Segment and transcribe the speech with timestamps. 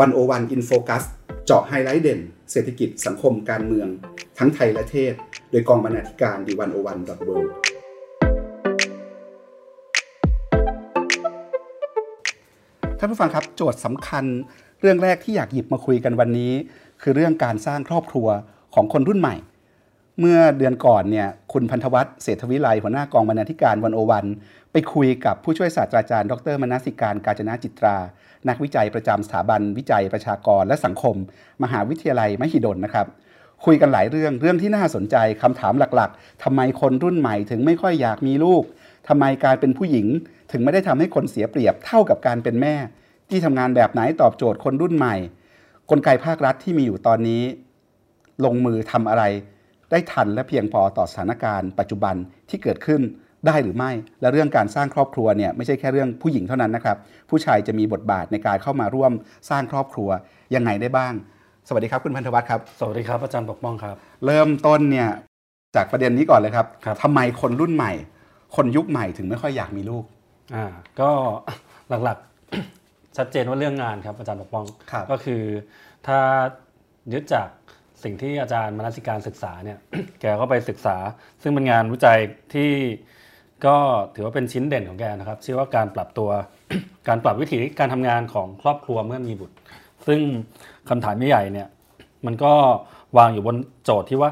[0.00, 1.02] One O One In Focus
[1.46, 2.20] เจาะไฮไลท์เด่น
[2.50, 3.88] เศรษฐกิจสังคมการเมือง
[4.38, 5.14] ทั้งไทยและเทศ
[5.50, 7.30] โดยกองบรรณาธิการ The One O One dot world
[12.98, 14.24] ท่านผู้ฟังครับโจทย์สำคัญ
[14.80, 16.52] เรื่องแรกที่อยากหยิบมาคุยกันวันนี้
[17.02, 18.28] คือเรื่องการสร้างครอบครัว
[18.74, 19.34] ของคนรุ่นใหม่
[20.20, 24.26] เมื่อเดือนก่อนเนี่ยคุณพันธวัฒน์เศรษฐวิไลหัวหน้ากองบรรณาธิการ One O One
[24.72, 27.96] ไปคุยกับผู้ช่วยศาสตราจารย์ ดรมนสิการกาญจนาจิตรา
[28.48, 31.16] นักวิจัยประจำสถาบันวิจัยประชากรและสังคม
[31.62, 33.06] มหาวิทยาลัยมหิดลนะครับ
[33.64, 38.62] คุยกันหลายเรื่องเรื่องที่น่าสนใจคำถามหลักๆทำไมคนรุ่นใหม่ถึงไม่ค่อยอยากมีลูก
[39.08, 40.06] ทำไมการเป็นผู้หญิง
[40.52, 42.74] ถึงไม่ได้ทำให้คนเสียเปรียบเท่ากับการเป็นแม่
[43.30, 45.16] ที่ทำงานแบบไหนตอบโจทย์คนรุ่นใหม่
[45.90, 47.42] กลไกภาครัฐที่มีอยู่ตอนนี้
[48.44, 49.24] ลงมือทำอะไร
[49.90, 52.14] ได้ทันและเพียงพอต่อสถานการณ์ปัจจุบัน
[52.50, 53.00] ที่เกิดขึ้น
[53.46, 53.90] ได้หรือไม่
[54.20, 56.96] และเรื่องการสร้างครอบครัวเนี่ยไม่ใช่แค่เรื่องผู้หญิงเท่านั้นนะครับ
[57.30, 59.12] ผู้ชายจะมีบทบาทในการเข้ามาร่วม
[59.50, 60.08] สร้างครอบครัว
[60.54, 61.12] ยังไงได้บ้าง
[61.68, 65.08] สวัสดีครับคุณพันธวัฒน์ครับ สวัสดีครับอาจารย์ปกป้องครับ เริ่มต้นเนี่ย
[65.76, 67.92] จากประเด็นนี้ก่อนเลยครับครับทำไมคนรุ่นใหม่
[68.56, 70.04] คนยุคใหม่ถึงไม่ค่อยอยากมีลูก
[70.54, 70.66] อ่า
[71.00, 71.10] ก็
[72.04, 75.42] หลักๆชัดเจนว่าเรื่องงานครับอาจารย์ปกป้องครับก็คือ
[76.06, 76.18] ถ้า
[77.12, 77.48] ยึดจาก
[78.04, 79.78] สิ่งที่อาจารย์มนสิการศึกษาเนี่ย
[80.20, 80.96] แกก็ไปศึกษา
[81.42, 82.18] ซึ่งเป็นงานวิจัย
[82.54, 82.70] ที่
[83.66, 83.76] ก็
[84.14, 86.30] ถือว่าเป็นชิ้นเด่นของแกนะครับ ชื่อว่าการปรับตัว
[87.08, 89.56] การปรับวิธีการทำงานของครอบครัวเมื่อมีบุตร
[90.06, 90.20] ซึ่ง
[90.88, 91.68] คำถามใหญ่เนี่ย
[92.26, 92.52] มันก็
[93.18, 94.30] วางอยู่บนโจทย์ที่ว่า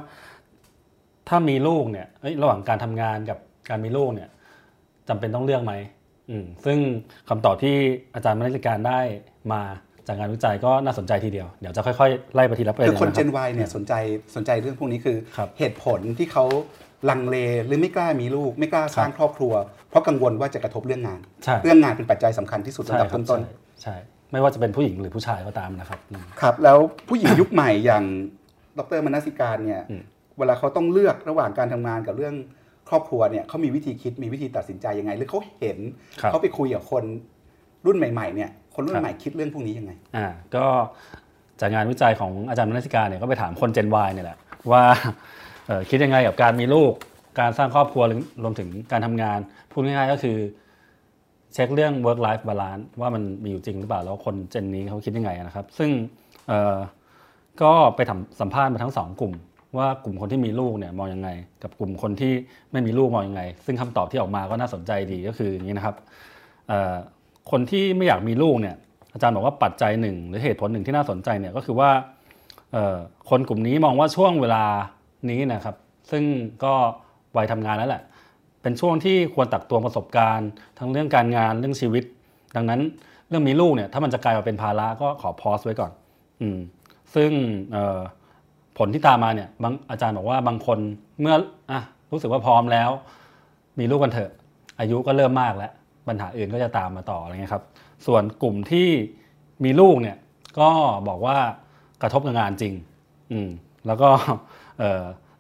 [1.29, 4.29] ถ้ามีลูกเนี่ยเอ้ยระหว่างการทำงานกับการมีลูกเนี่ย
[5.09, 5.73] จำเป็นต้องเลือกไหม
[6.31, 6.79] อืมซึ่ง
[7.29, 7.77] คำตอบที่
[8.15, 9.01] อาจารย์มนสิการได้
[9.53, 9.63] มา
[10.09, 13.93] จากงานวิจัยก็น่าสนใจทีเดียว เดี๋ยวจะค่อยๆ ไล่ไปทีละประเด็คืนอคนนะเจรับน Y เนี่ยสนใจ
[14.37, 16.45] สนใจเรื่องพวกนี้คือครับเหตุผลที่เขา
[17.11, 19.53] ลังเลหรือไม่กล้ามีลูก ไม่กล้าสร้างครอบครัว
[19.91, 23.97] เพราะกังวลว่าจะกระทบเรื่องงานใช่เรื่องงานเป็นปัจจัยสำคัญที่สุดระใช่ดับครับต้นใช่ใช่
[24.33, 26.79] ไม่ว่าจะเป็นผู้หญิงหรือผู้ชายก็ตามนะครับอืมๆครับ แล้ว
[27.09, 28.05] ผู้หญิงยุคใหม่อย่าง
[28.79, 30.03] ดรมนสิการเนี่ยอืม
[30.39, 32.35] เวลาเขาต้องเลือกระหว่างการทำงานกับเรื่อง
[32.89, 35.79] ครอบครัวเนี่ยเขามีวิธีคิดมีวิธีตัดสินใจยังไง หรือเขาเห็น
[36.21, 37.05] ครับเขาไปคุยกับคน
[37.89, 40.65] รุ่นใหม่ๆเนี่ยคนรุ่ครันบใหม่คิดเรื่องพวกนี้ยังไงอ่าก็
[41.61, 44.39] จากงานวิจัยของอาจารย์มนสิการเนี่ยก็ไปถามคน Gen Y เนี่ยแหละ
[44.71, 44.83] ว่า
[45.67, 46.93] เอ่อคิดยังไงกับการมีลูก
[47.41, 49.39] การสร้างครอบครัวหรือรวมถึงการทำงาน
[49.73, 50.37] พูดง่ายๆก็คือ
[51.53, 55.91] เช็คเรื่อง work life balance ว่ามันมีอยู่จริงหรือเปล่า แล้วคนเจนนี้เขาคิดยังไงนะครับ ซึ่ง
[56.49, 56.77] เอ่อ
[57.63, 59.35] ก็ไปทำสัมภาษณ์มาทั้งสองกลุ่ม
[59.79, 61.29] ว่ากลุ่มคนที่มีลูกเนี่ยมองยังไง
[61.63, 62.33] กับกลุ่มคนที่
[62.73, 65.97] ไม่มีลูกมองยังไง ซึ่งคำตอบที่ออกมาก็น่าสนใจดีก็คืออย่างนี้นะครับ
[66.69, 66.95] เอ่อ
[67.51, 68.77] คนที่ไม่อยากมีลูกเนี่ย
[69.13, 71.91] อาจารย์บอกว่าปัจจัยหนึ่งหรือเหตุผลหนึ่งที่น่าสนใจเนี่ยก็คือว่า
[73.31, 74.65] คนกลุ่มนี้มองว่าช่วงเวลา
[75.31, 75.77] นี้นะครับ
[76.11, 76.25] ซึ่ง
[76.65, 76.75] ก็
[77.37, 78.03] วัยทำงานแล้วแหละ
[78.63, 82.05] เป็นช่วงที่ควรตักตวงประสบการณ์ ทั้งเรื่องการงานเรื่องชีวิต
[82.57, 82.81] ดังนั้น
[83.29, 85.93] เรื่องมีลูกเนี่ยถ้ามันจะกลายมาเป็นภาระก็ขอพอสไว้ก่อน
[86.41, 86.59] อืม
[87.15, 87.31] ซึ่ง
[88.79, 89.49] ผลที่ตามมาเนี่ย
[89.91, 90.79] อาจารย์บอกว่าบางคน
[91.21, 91.35] เมื่อ
[91.71, 91.81] อะ
[92.13, 92.91] รู้สึกว่าพร้อมแล้ว
[93.79, 94.31] มีลูกกันเถอะ
[94.81, 95.73] อายุก็เริ่มมากแล้ว
[96.09, 97.65] ปัญหาอื่นก็จะตามมาต่ออะไรเงี้ยครับ
[98.07, 98.89] ส่วนกลุ่มที่
[99.65, 100.17] มีลูกเนี่ย
[100.61, 100.71] ก็
[101.09, 101.37] บอกว่า
[102.03, 102.75] กระทบกับงานจริง
[103.33, 103.49] อืม
[103.87, 104.09] แล้วก็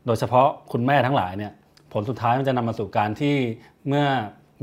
[0.06, 1.53] โดยเฉพาะคุณแม่ทั้งหลายเนี่ย
[1.93, 3.37] ผลสุดท้ายมันจะนำมาสู่การที่
[3.89, 4.06] เมื่อ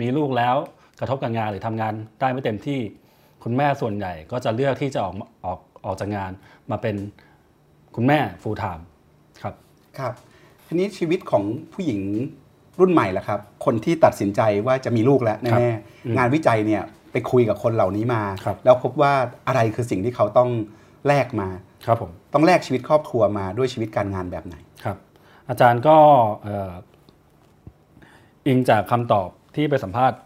[0.01, 0.55] มีลูกแล้ว
[0.99, 2.79] กระทบกับงานหรือทำงานได้ไม่เต็มที่
[3.43, 6.31] คุณแม่ส่วนใหญ่ก็จะเลือกที่จะออกออกออกจากงาน
[6.71, 6.95] มาเป็น
[7.95, 8.83] คุณแม่ full time
[9.41, 9.53] ครับ
[9.99, 10.13] ครับ
[10.67, 11.43] ทีนี้ชีวิตของ
[11.73, 12.01] ผู้หญิง
[12.79, 15.73] รุ่นใหม่ล่ะครับ คนที่ตัดสินใจว่าจะมีลูกแล้วครับแน่
[16.05, 19.13] อืมๆงานวิจัยเนี่ยไปคุยกับคนเหล่านี้มาครับแล้วพบว่า
[19.47, 20.49] อะไรคือสิ่งที่เขาต้อง
[21.07, 21.49] แลกมา
[21.85, 24.97] ครับผมต้องแลกชีวิตครอบครัวมาด้วยชีวิตการงานแบบไหนครับ
[25.49, 25.97] อาจารย์ก็
[26.43, 26.71] เอ่อ
[28.47, 30.17] อิงจากคำตอบที่ไปสัมภาษณ์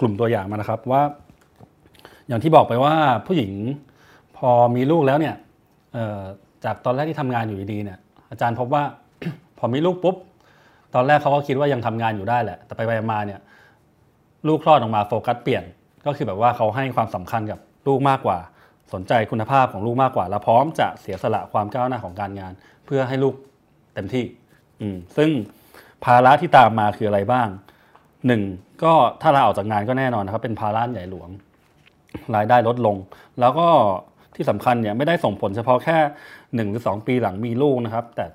[0.00, 1.02] กลุ่มตัวอย่างมานะครับว่า
[2.28, 2.94] อย่างที่บอกไปว่า
[3.26, 3.52] ผู้หญิง
[4.36, 5.34] พอมีลูกแล้วเนี่ย
[5.94, 6.20] เอ่อ
[6.64, 7.98] จากตอนแรกที่ทำงานอยู่ดีๆเนี่ย
[8.30, 8.82] อาจารย์พบว่า
[9.58, 10.16] พอมีลูกปุ๊บ
[10.94, 13.40] ตอนแรกเขาก็คิดว่ายังทำงานอยู่ได้แหละ แต่ไปไปมาเนี่ย
[14.46, 15.64] ลูกคลอดออกมาโฟกัสเปลี่ยน
[16.06, 18.38] ก็คือแบบว่าเขาให้ความสำคัญกับลูกมากกว่า
[18.92, 22.52] สนใจคุณภาพของลูกมากกว่า และพร้อมจะเสียสละความก้าวหน้าของการงาน
[22.86, 23.34] เพื่อให้ลูก
[23.94, 24.24] เต็มที่
[24.80, 25.30] อืมซึ่ง
[26.04, 27.48] ภาระที่ตามมาคืออะไรบ้าง
[28.26, 28.42] หนึ่ง
[28.82, 31.28] ก็ถ้าลาออกจากงานก็แน่นอนนะครับ เป็นภาระใหญ่หลวง
[32.34, 32.96] รายได้ลดลง
[33.40, 33.68] แล้วก็
[34.36, 35.98] ที่สำคัญเนี่ยไม่ได้ส่งผลเฉพาะแค่
[36.54, 38.26] หนึ่งหรือสองปีหลังมีลูกนะครับ แต่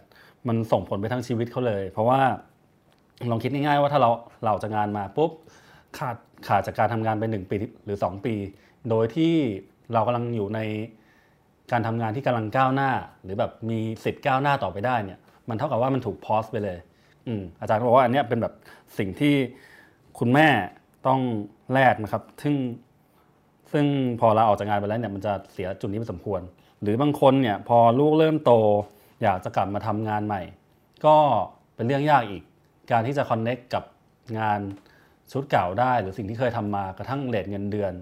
[0.47, 2.19] มันส่งผลไปทั้งชีวิตเขาเลย เพราะว่า
[3.31, 4.09] ลองคิดง่ายๆว่าถ้าเรา
[4.44, 5.31] เราจากงานมาปุ๊บ
[5.97, 7.56] ขาดขาดจากการทำงานไปหนึ่งปี
[7.86, 8.33] หรือสองปี
[8.89, 9.33] โดยที่
[9.94, 10.59] เรากำลังอยู่ใน
[11.71, 12.92] การทำงานที่กำลังก้าวหน้า
[13.24, 15.19] หรือแบบมีสิทธิ์ก้าวหน้าต่อไปได้เนี่ย
[15.50, 16.77] มันเท่ากับว่ามันถูกพอสไปเลย
[17.27, 18.53] อืมอาจารย์บอกว่าอันนี้เป็นแบบ
[18.97, 19.33] สิ่งที่
[20.19, 20.47] คุณแม่
[21.07, 21.19] ต้อง
[21.74, 22.56] แลกนะครับ ซึ่ง
[23.71, 23.86] ซึ่ง
[24.19, 26.42] พอเราออกจากงานไปแล้วเนี่ยมันจะเสียจุดนี้ไปสมควร
[26.81, 28.51] หรือบางคนเนี่ยพอลูกเริ่มโต
[29.23, 30.41] อยากจะกลับมาทำงานใหม่
[31.06, 31.17] ก็
[31.75, 32.44] เป็นเรื่องยากอีก
[32.91, 33.83] การที่จะคอนเน็กกับ
[34.39, 34.59] งาน
[35.31, 37.94] ชุดเก่าได้ หรือสิ่งที่เคยทำมากระทั่งเลทเงินเดือน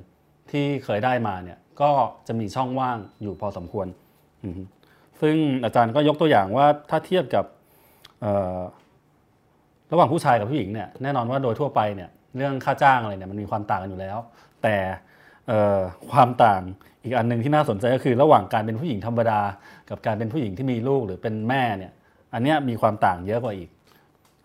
[0.51, 1.91] ที่เคยได้มาเนี่ยก็
[2.27, 3.87] จะมีช่องว่างอยู่พอสมควร
[5.21, 7.45] ซึ่งอาจารย์ก็ยกตัวอย่างว่าถ้าเทียบกับ
[9.91, 14.17] ระหว่างผู้ชายกับผู้หญิงเนี่ยแน่นอนว่าโดยทั่วไปเนี่ยเรื่องค่าจ้างอะไรเนี่ยมันมีความต่างกันอยู่แล้ว
[14.63, 14.75] แต่
[16.11, 16.61] ความต่าง
[17.03, 19.39] อีกอันหนึ่งที่น่าสนใจก็คือระหว่างการเป็นผู้หญิงธรรมดา
[19.89, 21.91] กับการเป็นผู้หญิงที่มีลูกหรือเป็นแม่เนี่ย
[22.33, 23.69] อันเนี้ยมีความต่างเยอะกว่าอีก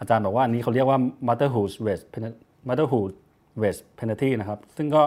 [0.00, 0.98] อาจารย์บอกว่าอันนี้เขาเรียกว่า
[1.28, 3.12] motherhood wage pen- motherhood
[3.62, 5.02] wage penalty นะครับซึ่งก็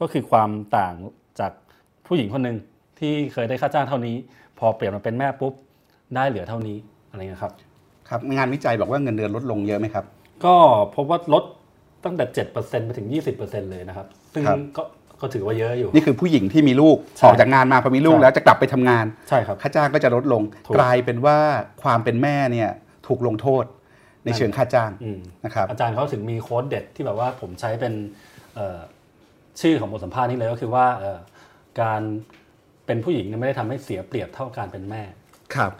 [0.00, 0.94] ก็คือความต่าง
[1.40, 1.52] จาก
[2.06, 2.56] ผู้หญิงคนหนึ่ง
[2.98, 4.16] ที่เคยได้ค่าจ้างเท่านี้
[4.58, 5.52] พอเปลี่ยนมาเป็นแม่ปุ๊บ
[6.14, 6.76] ได้เหลือเท่านี้
[7.10, 7.52] อะไรเงี้ยครับ
[8.08, 10.04] ครับงานวิจัยบอกว่าเงินเดือนลดลงเยอะไหมครับ
[10.44, 10.54] ก็
[10.94, 11.44] พบว่าลด
[12.04, 13.08] ตั้งแต่7%ไปถึง
[13.38, 14.82] 20%เลยนะครับ ซึ่งครับก็
[15.24, 21.38] ก็ถือว่าเยอะอยู่ นี่คือผู้หญิงที่มีลูกใช่ออกจากงานมาพอมีลูกใช่แล้วจะกลับไปทำงานใช่ครับค่าจ้างก็จะลดลงถูกกลายเป็นว่า
[21.82, 22.70] ความเป็นแม่เนี่ย
[23.06, 23.64] ถูกลงโทษ
[24.24, 27.94] ในเชิงค่าจ้างอืมนะครับอาจารย์เขาถึงมีโค้ดเด็ดที่แบบว่าผมใช้เป็น
[28.54, 28.78] เอ่อ
[29.60, 31.18] ชื่อของบทสัมภาษณ์นี้เลยก็คือว่าเอ่อ
[31.80, 32.00] การ
[32.86, 35.02] เป็นผู้หญิงเนี่ยไม่ได้ทำให้เสียเปรียบเท่าการเป็นแม่
[35.54, 35.70] ครับ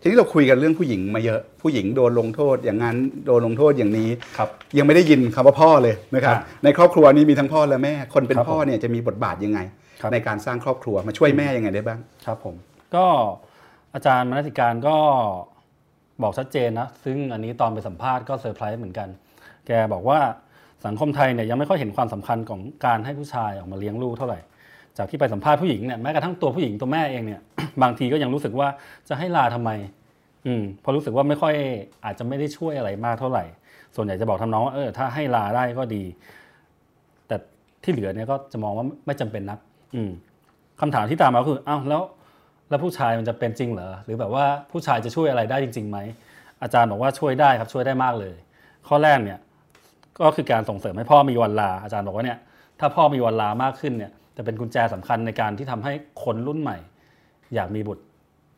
[0.00, 2.96] ทีนี้เราคุยกันเรื่องผู้หญิงมาเยอะ ผู้หญิงโดนลงโทษอย่างนั้น
[3.26, 4.08] โดนลงโทษอย่างนี้
[4.38, 4.48] ครับ
[4.78, 9.58] ยังไม่ได้ยินคำว่าพ่อเลยนะครับอะในครอบครัวนี้มีทั้งพ่อและแม่ คนเป็นครับพ่อเนี่ยจะมีบทบาทยังไง
[10.00, 12.54] ครับในการสร้างครอบครัวมาช่วยแม่ยังไงได้บ้างครับผม
[12.94, 13.06] ก็
[13.94, 14.96] อาจารย์มนติการก็
[16.22, 19.08] บอกชัดเจนนะ ซึ่งอันนี้ตอนไปสัมภาษณ์ก็เซอร์ไพรส์เหมือนกัน
[19.66, 20.20] แกบอกว่า
[20.86, 24.38] สังคมไทยเนี่ยยังไม่ค่อยเห็นความสำคัญของการให้ผู้ชายออกมาเลี้ยงลูกเท่าไหร่
[24.98, 27.40] จากที่ไปสัมภาษณ์ผู้หญิงเนี่ยแม้กระทั่งตัวผู้หญิงตัวแม่เองเนี่ย
[27.82, 28.68] บางทีก็ยังรู้สึกว่า
[29.08, 29.70] จะให้ลาทำไม
[30.46, 31.54] อืมพราะรู้สึกว่าไม่ค่อย
[32.04, 33.44] อาจจะไม่ได้ช่วยอะไรมากเท่าไหร่
[33.96, 36.04] ส่วนใหญ่จะบอกทำน้องว่าเออถ้าให้ลาได้ก็ดี
[37.28, 37.36] แต่
[37.82, 39.58] ที่เหลือเนี่ยก็จะมองว่าไม่จำเป็นนัก
[39.94, 40.10] อืม
[40.80, 42.02] คำถามที่ตามมาคืออ้าวแล้ว
[42.68, 45.98] แล้วผู้ชายมันจะเป็นจริงเหรอหรือแบบว่าผู้ชายจะช่วยอะไรได้จริงๆไหม
[46.62, 48.36] อาจารย์บอกว่าช่วยได้ครับช่วยได้มากเลย
[48.88, 49.38] ข้อแรกเนี่ย
[50.20, 52.38] ก็คือการส่งเสริมให้พ่อมีวันลาอาจารย์บอกว่าเนี่ย
[52.80, 55.92] ถ้าพ่อมีวันลามากขึ้นเนี่ย จะเป็นกุญแจสำคัญในการที่ทำให้
[56.24, 56.78] คนรุ่นใหม่
[57.54, 58.04] อยากมีบุตร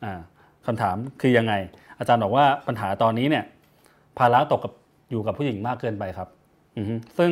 [0.03, 0.13] อ่า
[0.65, 1.53] คำถามคือยังไง
[1.99, 3.43] อาจารย์บอกว่าปัญหาตอนนี้เนี่ย
[4.17, 4.73] ภาระตกกับ
[5.11, 6.29] อยู่กับผู้หญิงมากเกินไปครับ
[7.17, 7.31] ซึ่ง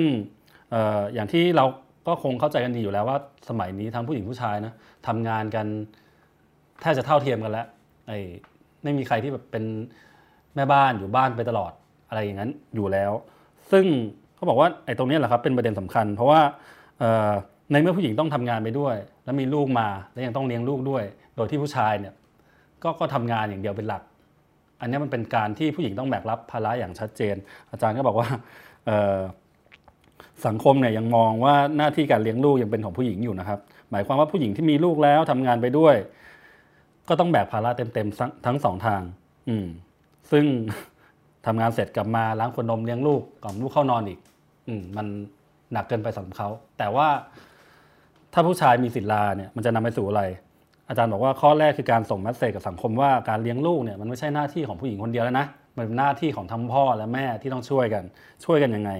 [0.74, 1.66] อออย่างที่เรา
[2.08, 3.18] ก็คงเข้าใจกันดีอยู่แล้วว่า
[3.50, 4.74] สมัยนี้ทั้งผู้หญิงผู้ชายนะ
[5.08, 5.66] ทำงานกัน
[6.82, 7.68] แทบจะเท่าเทียมกันแล้ว
[8.08, 8.20] ไอ้
[8.84, 9.64] ไม่มีใครที่แบบเป็น
[10.56, 11.72] แม่บ้านอยู่บ้านไปตลอด
[12.10, 13.12] อะไรอย่างนั้นอยู่แล้ว
[13.72, 13.86] ซึ่ง
[14.36, 16.40] เขาบอกว่าไอ้ตรงนี้แหละครับเป็นประเด็นสำคัญ เพราะว่า
[17.72, 21.04] ในเมื่อผู้หญิงต้องทำงานไปด้วย แล้วมีลูกมาแล้วยังต้องเลี้ยงลูกด้วย
[21.36, 22.14] โดยที่ผู้ชายเนี่ย
[22.84, 24.04] ก็ก็ทำงานอย่างเดียวเป็นหลัก
[24.82, 27.36] อันนี้มันเป็นการที่ผู้หญิงต้องแบกรับภาระอย่างชัดเจน
[27.72, 28.30] อาจารย์ก็บอกว่า
[30.48, 33.60] สังคมเนี่ยยังมองว่าหน้าที่การเลี้ยงลูกยังเป็นของผู้หญิงอยู่นะครับ
[33.92, 35.96] หมายความว่าผู้หญิงที่มีลูกแล้วทำงานไปด้วย
[37.10, 39.02] ก็ต้องแบกภาระเต็มๆทั้งสองทาง
[39.50, 39.68] อืม
[40.32, 40.46] ซึ่ง
[41.46, 44.20] ทำงานเสร็จกลับมาล้างขวดนมเลี้ยงลูกกล่อมลูกเข้านอนอีก
[44.68, 45.08] อืมมัน
[45.74, 47.08] หนักเกินไปสำหรับเขา แต่ว่า
[48.34, 50.24] ถ้าผู้ชายมีสิทธิ์ลาเนี่ยมันจะนำไปสู่อะไร
[50.90, 55.46] อาจารย์บอกว่าข้อแรกคือการส่งแมสเซจกับสังคมว่าการเลี้ยงลูกเนี่ยมันไม่ใช่หน้าที่ของผู้หญิงคนเดียวแล้วนะ
[55.78, 58.04] มันเป็นหน้าที่ของทั้งพ่อและแม่ที่ต้องช่วยกัน
[58.46, 58.92] ช่วยกันยังไง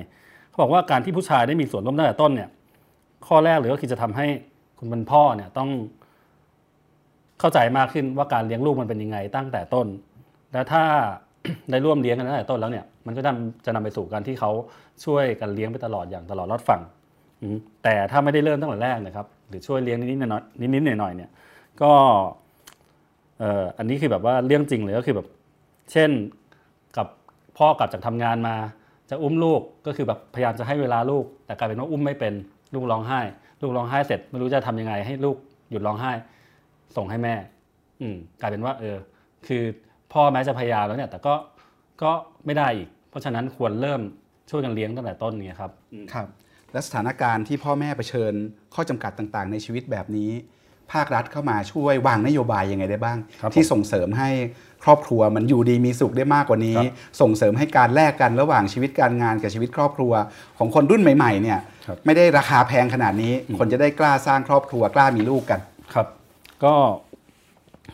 [0.50, 2.50] เขาบอกว่าการที่ผู้ชายได้มีส่วนร่วมตั้งแต่ต้นเนี่ย
[3.28, 4.28] ข้อแรกเลยก็คือจะทำให้
[4.80, 5.70] คุณเป็นพ่อเนี่ยต้อง
[7.40, 9.88] เข้าใจมากขึ้นว่าการเลี้ยงลูกมันเป็นยังไงตั้งแต่ต้น
[10.54, 10.84] และถ้า
[11.72, 13.32] ได้ร่วมเลี้ยงกันตั้งแต่ต้นแล้วเนี่ยมันก็จะ
[13.66, 14.52] จะนำไปสู่การที่เขา
[15.06, 16.82] ช่วยกันเลี้ยงไปตลอดอย่างตลอดรอดฝั่ง
[17.84, 20.44] แต่ถ้าไม่ได้เริ่มตั้งแต่แรกนะครับ หรือช่วยเลี้ยงนิดๆหน่อย
[20.74, 21.30] นิดๆหน่อยๆเนี่ย
[21.82, 21.92] ก็
[23.40, 25.28] เอ่ออันนี้คือแบบว่าเรื่องจริงเลยก็คือแบบ
[25.92, 26.10] เช่น
[26.98, 27.08] กับ
[27.58, 28.56] พ่อกลับจากทำงานมา
[29.10, 32.34] จะอุ้มลูกก็คือแบบพยายามจะให้เวลาลูก แต่กลายเป็นว่าอุ้มไม่เป็น
[32.74, 33.22] ลูกร้องไห้
[33.62, 35.38] ลูกร้องไห้เสร็จไม่รู้จะทำยังไง ให้ลูก
[35.72, 36.12] หยุดร้องไห้
[36.98, 37.36] ส่งให้แม่
[38.02, 38.98] อืมกลายเป็นว่า เออ
[39.48, 39.64] คือ
[40.14, 41.34] พ่อแม้จะพยายามแล้วเนี่ย แต่ก็
[42.04, 42.12] ก็
[42.46, 44.02] ไม่ได้อีก เพราะฉะนั้นควรเริ่ม
[44.50, 45.72] ช่วยกันเลี้ยงตั้งแต่ต้นเนี่ยครับ
[46.14, 46.28] ครับ
[46.74, 48.34] และสถานการณ์ที่พ่อแม่เผชิญ
[48.76, 50.32] ข้อจำกัดต่างๆ ในชีวิตแบบนี้
[50.94, 54.30] ภาครัฐเข้ามาช่วยวางนโยบายยังไงได้บ้างครับผมที่ส่งเสริมให้
[54.84, 60.14] ครอบครัวมันอยู่ดีมีสุขได้มากกว่านี้ครับส่งเสริมให้การแลกกันระหว่างชีวิตการงานกับชีวิตครอบครัว
[60.58, 65.60] ของคนรุ่นใหม่ๆเนี่ยครับไม่ได้ราคาแพงขนาดนี้ คนจะได้กล้าสร้างครอบครัวกล้ามีลูกกัน
[65.94, 66.08] ครับ
[66.64, 66.74] ก็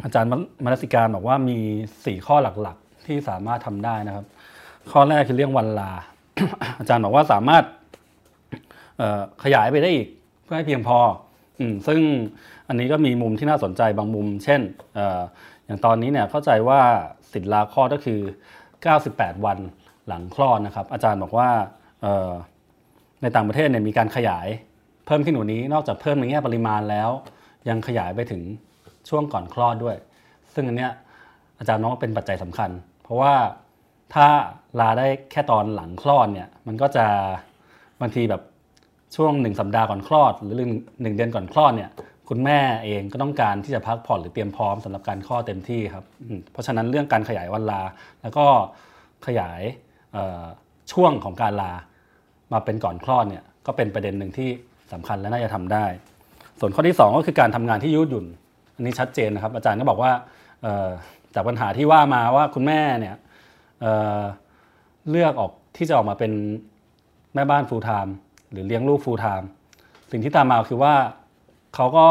[0.03, 0.29] อาจารย์
[0.63, 1.57] มนสิการบอกว่ามี
[2.05, 4.25] สี่ข้อหลักๆ ที่สามารถทำได้นะครับ
[4.91, 5.91] ข้อแรกคือเรื่องวันลา
[6.79, 7.74] อาจารย์บอกว่าสามารถเอ่อ
[9.43, 10.07] ขยายไปได้อีก
[10.43, 10.99] เพื่อให้เพียงพอ
[11.59, 11.99] อซึ่ง
[12.67, 14.61] อันนี้ก็มีมุมที่น่าสนใจบางมุม เช่น
[14.97, 14.99] อ
[15.65, 16.81] อย่างตอนนี้เนี่ยเข้าใจว่า
[17.31, 18.19] สิทธิลาคลอดก็คือ
[18.83, 19.57] 98 วัน
[20.07, 21.49] หลังคลอดนะครับ อาจารย์บอกว่า
[23.21, 24.47] ในต่างประเทศเนี่ยมีการขยาย
[25.05, 27.09] เพิ่มขึ้นกว่านี้นอกจากเพิ่มในแง่ปริมาณแล้ว
[27.69, 28.41] ยังขยายไปถึง
[29.09, 29.95] ช่วงก่อนคลอดด้วย
[30.53, 30.91] ซึ่งอันเนี้ย
[31.59, 32.69] อาจารย์น้องเป็นปัจจัยสำคัญ
[33.03, 33.33] เพราะว่า
[34.13, 34.27] ถ้า
[34.79, 37.05] ลาได้แค่ตอนหลังคลอดเนี่ยมันก็จะ
[38.01, 38.41] บางทีแบบ
[39.15, 40.55] ช่วงหนึ่งสัปดาห์ก่อนคลอด หรือ
[41.01, 41.89] หนึ่งเดือนก่อนคลอดเนี่ย
[42.29, 46.05] คุณแม่เองก็ต้องการที่จะพักผ่อนหรือเตรียมพร้อมสำหรับการคลอดเต็มที่ครับ
[46.51, 47.81] เพราะฉะนั้นเรื่องการขยายวันลา
[48.21, 48.45] แล้วก็
[49.27, 49.61] ขยาย
[50.91, 51.71] ช่วงของการลา
[52.53, 54.49] มาเป็นก่อนคลอดเนี่ยก็เป็นประเด็นหนึ่งที่
[54.93, 55.85] สำคัญและน่าจะทำได้
[56.59, 58.25] ส่วนข้อที่ 2 ก็คือการทำงานที่ยืดหยุ่น
[58.75, 60.11] อันนี้ชัดเจนนะครับ อาจารย์ก็บอกว่า
[61.35, 63.15] จากปัญหาที่ว่ามาว่าคุณแม่เนี่ย
[63.81, 66.31] เเลือกออกที่จะออกมาเป็น
[67.35, 68.11] แม่บ้าน full time
[68.55, 69.45] หรือเลี้ยงลูก full time
[70.11, 70.93] สิ่งที่ตามมาคือว่า
[71.75, 72.07] เขาก็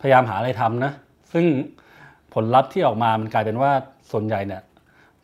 [0.00, 0.92] พยายามหาอะไรทำนะ
[1.32, 1.44] ซึ่ง
[2.34, 3.70] ผลลัพธ์ที่ออกมามันกลายเป็นว่า
[4.12, 4.62] ส่วนใหญ่เนี่ย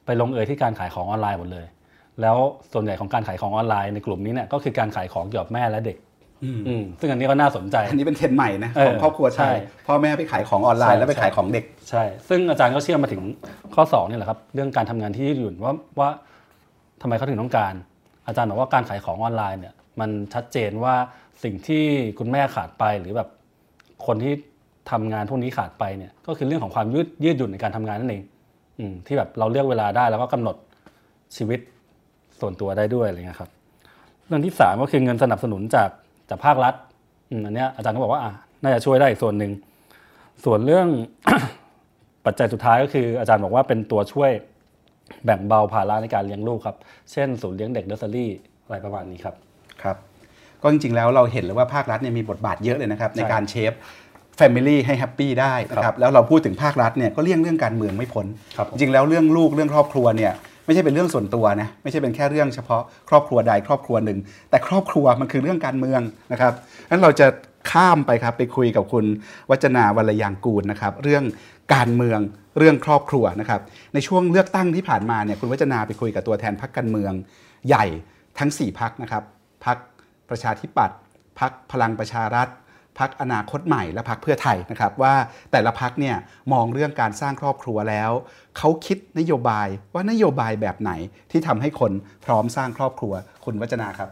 [0.05, 1.67] ไปลงเอยที่การขายของออนไลน์หมดเลย
[2.21, 2.37] แล้ว
[2.73, 5.97] ส่วนใหญ่ของการขายของออนไลน์ในกลุ่มนี้เนี่ยก็คือการขายของเกี่ยวกับแม่และเด็ก
[6.69, 13.23] อืมซึ่งอันนี้ก็น่าสนใจ อันนี้เป็นเทรนด์ใหม่นะเออของครอบครัวไทใช่ยพ่อแม่ไปขายของออนไลใช่น์แล้วไปใช่ขายของเด็ก ใช่ ซึ่งอาจารย์ก็เชื่อมมาถึง
[13.75, 16.09] ข้อ2นี่แหละครับเรื่องการทำงานที่ยืดหยุ่นว่าว่า
[17.03, 17.75] ทำไมเขาถึงต้องการ
[18.27, 20.95] อาจารย์บอกว่าการขายของออนไลน์เนี่ย มันชัดเจนว่า
[21.43, 21.85] สิ่งที่
[22.19, 23.29] คุณแม่ขาดไปหรือแบบ
[24.07, 24.33] คนที่
[24.91, 28.23] ทำงานพวกนี้ขาดไปเนี่ยก็คือเรื่องของความยืดยืดหยุ่นในการทำงานนั่นเอง
[28.79, 30.57] อที่แบบเราเลือกเวลาได้แล้วก็กำหนด
[31.37, 31.61] ชีวิต
[32.41, 33.51] ส่วนตัวได้ด้วยอะไรเงี้ยครับ
[34.27, 35.91] เรื่องที่สามก็คือเงินสนับสนุนจาก
[36.31, 36.75] จากภาครัฐ
[37.45, 38.21] อันนี้อาจารย์ก็บอกว่า
[38.63, 39.53] น่าจะช่วยได้อีกส่วนหนึ่ง
[40.45, 40.87] ส่วนเรื่อง
[42.27, 44.31] ปัจจัยสุดท้ายก็คืออาจารย์บอกว่าเป็นตัวช่วย
[45.25, 46.77] แบ่งเบาภาระในการเลี้ยงลูกครับ
[47.13, 48.31] เช่นศูนย์เลี้ยงเด็กเนอร์เซอรี่
[48.65, 49.35] อะไรประมาณนี้ครับ
[49.83, 49.97] ครับ
[50.63, 53.73] ก็จริงๆแล้วเราเห็นเลยว่าภาครัฐเนี่ยมีบทบาทเยอะเลยนะครับในการเชฟ
[54.39, 60.33] Family ให้แฮปปี้ได้นะครับแล้วเราพูดถึงภาครัฐเนี่ยก็เลี่ยงเรื่องการเมืองไม่พ้นครับผมจริงๆแล้วเรื่องลูกเรื่องครอบครัวเนี่ย
[60.67, 64.19] ไม่ใช่เป็นเรื่องส่วนตัวนะไม่ใช่เป็นแค่เรื่องเฉพาะครอบครัวใดครอบครัวหนึ่ง
[64.51, 66.01] แต่ครอบครัวมันคือเรื่องการเมือง
[66.33, 66.53] นะครับ
[66.91, 67.27] งั้นเราจะ
[67.71, 69.05] ข้ามไปครับไปคุยกับคุณ
[69.51, 71.25] วัจนาวัลยางกูลนะครับเรื่อง
[71.75, 72.21] การเมือง
[72.59, 73.61] เรื่องครอบครัวนะครับ
[73.95, 77.13] ในช่วงเลือกตั้งที่ผ่านมาเนี่ยคุณวัจนาไปคุยกับตัวแทนพรรคการเมือง
[77.69, 77.85] ใหญ่
[78.39, 79.23] ทั้ง 4พักนะครับ
[79.69, 79.79] พัก
[80.29, 80.99] ประชาธิปัตย์
[81.41, 82.49] พักพลังประชารัฐ
[82.99, 85.15] พักอนาคตใหม่และพักเพื่อไทยนะครับว่า
[85.53, 86.17] แต่ละพักเนี่ย
[86.53, 88.11] มองเรื่องการสร้างครอบครัวแล้ว
[88.59, 90.93] เขาคิดนโยบายว่านโยบายแบบไหน
[91.31, 91.93] ที่ทำให้คน
[92.25, 93.13] พร้อมสร้างครอบครัว
[93.45, 94.09] คุณวัจนาครับ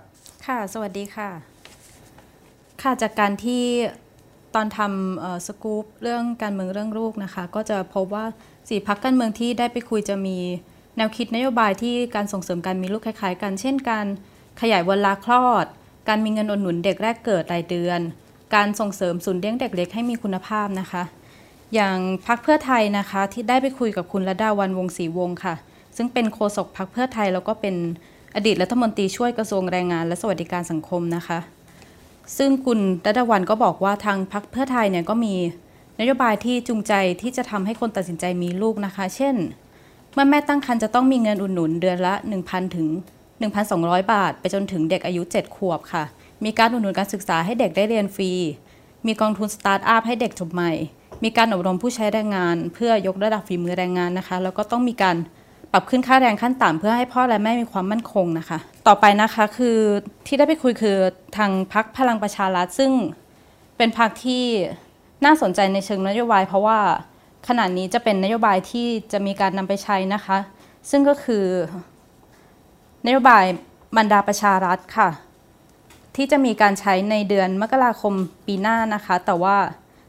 [0.47, 1.31] ค่ะ สวัสดีค่ะ
[2.83, 3.65] ค่ะจากการที่
[4.55, 8.25] ตอนทำสกู๊ปเรื่องการเมืองเรื่องลูกนะคะ ก็จะพบว่า
[8.69, 10.39] สี่พักการเมืองที่ได้ไปคุยจะมี
[10.97, 14.07] แนวคิดนโยบายที่การส่งเสริมการมีลูกคล้ายๆ กัน เช่นการ
[14.61, 15.67] ขยายเวลาคลอด
[16.09, 18.01] การมีเงินอุดหนุนเด็กแรกเกิดรายเดือน
[18.55, 21.03] การส่งเสริมศูนย์เลี้ยงเด็กเล็กให้มีคุณภาพนะคะ
[21.75, 25.55] อย่างพักเพื่อไทยนะคะที่ได้ไปคุยกับคุณระดาวันวงศรีวงค่ะ
[25.97, 27.75] ซึ่งเป็นโฆษกพักเพื่อไทยแล้วก็เป็น
[28.35, 31.39] อดีตรัฐมนตรีช่วยกระทรวงแรงงานและสวัสดิการสังคมนะคะ
[32.39, 35.35] ซึ่งคุณรัตวันก็บอกว่าทางพักเพื่อไทยเนี่ยก็มี
[36.01, 39.37] นโยบายที่จูงใจที่จะทำให้คนตัดสินใจมีลูกนะคะ เช่น
[40.13, 42.89] เมื่อแม่ตั้งครรภ์จะต้องมีเงินอุดหนุนเดือนละ 1,000 ถึง
[43.41, 46.05] 1,200 บาท ไปจนถึงเด็กอายุ 7 ขวบค่ะ
[46.45, 48.31] มีการอุดหนุนการศึกษาให้เด็กได้เรียนฟรี
[49.07, 50.73] มีกองทุนสตาร์ทอัพให้เด็กจบใหม่
[51.25, 55.17] มีการอบรมผู้ใช้แรงงาน เพื่อยกระดับฝีมือแรงงานนะคะ แล้วก็ต้องมีการ
[55.73, 59.79] ปรับขึ้นค่าแรงขั้นต่ำเพื่อให้พ่อและแม่มีความมั่นคงนะคะ ต่อไปนะคะคือ
[60.27, 60.97] ที่ได้ไปคุยคือ
[61.37, 62.91] ทางพรรคพลังประชารัฐซึ่ง
[63.77, 64.45] เป็นพรรคที่
[65.25, 66.79] น่าสนใจในเชิงนโยบาย เพราะว่า
[67.49, 70.39] ขณะนี้จะเป็นนโยบายที่จะมีการนำไปใช้นะคะ
[70.91, 71.45] ซึ่งก็คือ
[73.07, 73.45] นโยบาย
[73.97, 75.09] มันดาประชารัฐค่ะ
[76.17, 78.15] ที่จะมีการใช้ในเดือนมกราคม
[78.47, 79.57] ปีหน้านะคะ แต่ว่า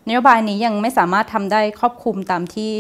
[0.08, 2.74] นโยบายนี้ยังไม่สามารถทำได้ครอบคลุมตามที่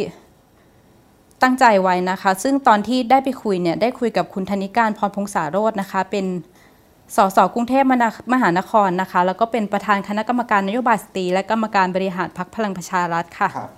[1.41, 6.25] ตั้งใจไว้นะคะ ซึ่งตอนที่ได้ไปคุยเนี่ยได้คุยกับคุณธนิการพรพงษาโรจน์นะคะ เป็น
[7.15, 7.83] สสกรุงเทพ
[8.33, 13.76] มหานครนะคะ แล้วก็เป็นประธานคณะกรรมการนโยบายสตรีและกรรมการบริหารพรรคพลังประชารัฐค่ะครับ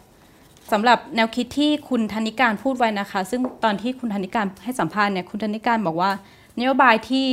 [0.72, 6.12] สำหรับแนวคิดที่คุณธนิการพูดไว้นะคะ ซึ่งตอนที่คุณธนิการให้สัมภาษณ์เนี่ยคุณธนิการบอกว่า
[6.60, 7.28] นโยบายที่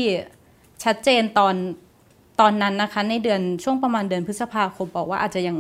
[0.85, 1.55] ชัดเจนตอน
[2.41, 5.57] ตอนนั้นนะคะ ในเดือนช่วงประมาณเดือนพฤษภาคมบอกว่าอาจจะยัง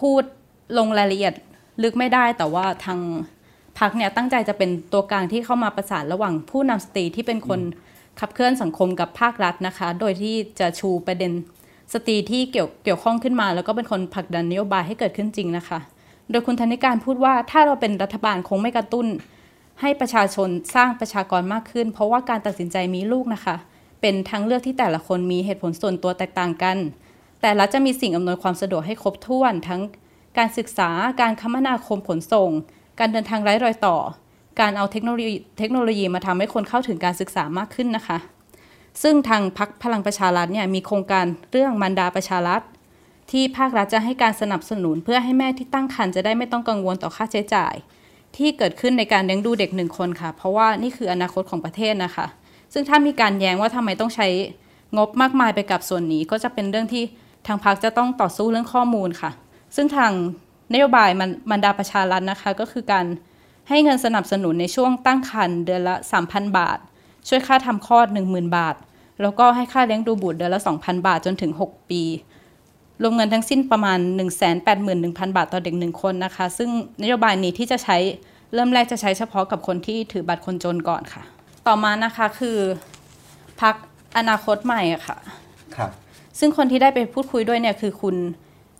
[0.00, 0.22] พูด
[0.78, 1.34] ลงรายละเอียด
[1.82, 2.98] ลึกไม่ได้ แต่ว่าทาง
[3.78, 7.60] พักเนี่ยตั้งใจจะเป็นตัวกลางที่เข้ามาประสานระหว่างผู้นำสตรีที่เป็นคน
[8.20, 11.32] ขับเคลื่อนสังคมกับภาครัฐนะคะ โดยที่จะชูประเด็น
[11.92, 15.78] สตรีที่เกี่ยวเกี่ยวข้องขึ้นมา แล้วก็เป็นคนผลักดันนโยบายให้เกิดขึ้นจริงนะคะ
[16.30, 19.06] โดยคุณธนิการพูดว่าถ้าเราเป็นรัฐบาลคงไม่กระตุ้น
[19.80, 23.56] ให้ประชาชนสร้างประชากรมากขึ้น เพราะว่าการตัดสินใจมีลูกนะคะ
[24.00, 26.76] เป็นทางเลือกที่แต่ละคนมีเหตุผลส่วนตัวแตกต่างกัน
[27.40, 29.80] แต่รัฐจะมีสิ่งอำนวยความสะดวกให้ครบถ้วน ทั้ง
[30.38, 32.50] การศึกษาการคมนาคมขนส่ง
[32.98, 33.96] การเดินทางไร้รอยต่อ
[34.60, 38.18] การเอาเทคโนโลยีเทคโนโลยีมาทำให้คนเข้าถึงการศึกษามากขึ้นนะคะ
[39.02, 42.62] ซึ่งทางพักพลังประชารัฐเนี่ยมีโครงการเรื่องมันดาประชารัฐ
[43.32, 47.74] ที่ภาครัฐจะให้การสนับสนุนเพื่อให้แม่ที่ตั้งครรภ์จะได้ไม่ต้องกังวลต่อค่าใช้จ่าย
[48.36, 52.26] ที่เกิดขึ้นในการเลี้ยงดูเด็กหนึ่งคนค่ะ เพราะว่านี่คืออนาคตของประเทศนะคะ
[52.72, 54.28] ซึ่งถ้ามีการแย้งว่าทำไมต้องใช้
[54.96, 57.04] งบมากมายไปกับส่วนนี้ ก็จะเป็นเรื่องที่
[57.46, 59.30] ทางพรรคจะต้องต่อสู้เรื่องข้อมูลค่ะ
[59.76, 60.12] ซึ่งทาง
[60.72, 63.06] นโยบายมันมันดาประชารัฐนะคะ ก็คือการ
[63.68, 65.96] ให้เงินสนับสนุนในช่วงตั้งครรภ์เดือนละ
[66.26, 66.78] 3,000 บาท
[67.28, 68.74] ช่วยค่าทำคลอด 10,000 บาท
[69.22, 72.02] แล้วก็ให้ค่าเลี้ยงดูบุตรเดือนละ 2,000 บาทจนถึง 6 ปี
[73.02, 73.98] รวมเงินทั้งสิ้นประมาณ
[74.68, 76.70] 181,000 บาทต่อเด็กหนึ่งคนนะคะ ซึ่ง
[77.02, 77.96] นโยบายนี้ที่จะใช้
[78.54, 81.22] เริ่มแรกจะใช้เฉพาะกับคนที่ถือบัตรคนจนก่อนค่ะ
[81.66, 82.58] ต่อมานะคะคือ
[83.60, 83.74] พัก
[84.16, 85.18] อนาคตใหม่อะค่ะ
[85.76, 85.90] ครับ
[86.38, 88.16] ซึ่งคนที่ได้ไปพูดคุยด้วยเนี่ยคือคุณ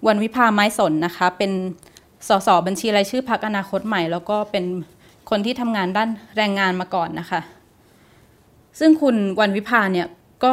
[0.07, 1.52] วันวิภาไม้สนนะคะ เป็น
[2.28, 4.64] สสบัญชีรายชื่อพักอนาคตใหม่ แล้วก็เป็น
[5.31, 7.40] คนที่ทำงานด้านแรงงานมาก่อนนะคะ
[8.78, 10.07] ซึ่งคุณวันวิภาเนี่ย
[10.45, 10.52] ก็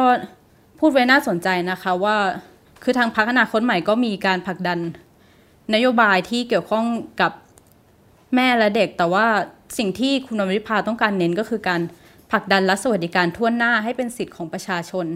[0.78, 2.16] พูดไว้น่าสนใจนะคะว่า
[2.82, 4.78] คือทางพักอนาคตใหม่ก็มีการผลักดัน
[5.74, 6.86] นโยบายที่เกี่ยวข้อง
[7.20, 7.32] กับ
[8.34, 9.26] แม่และเด็ก แต่ว่า
[9.78, 11.80] สิ่งที่คุณวันวิภาต้องการเน้นก็คือการ
[12.30, 15.06] ผลักดันรัฐสวัสดิการทั่วหน้าให้เป็นสิทธิ์ของประชาชน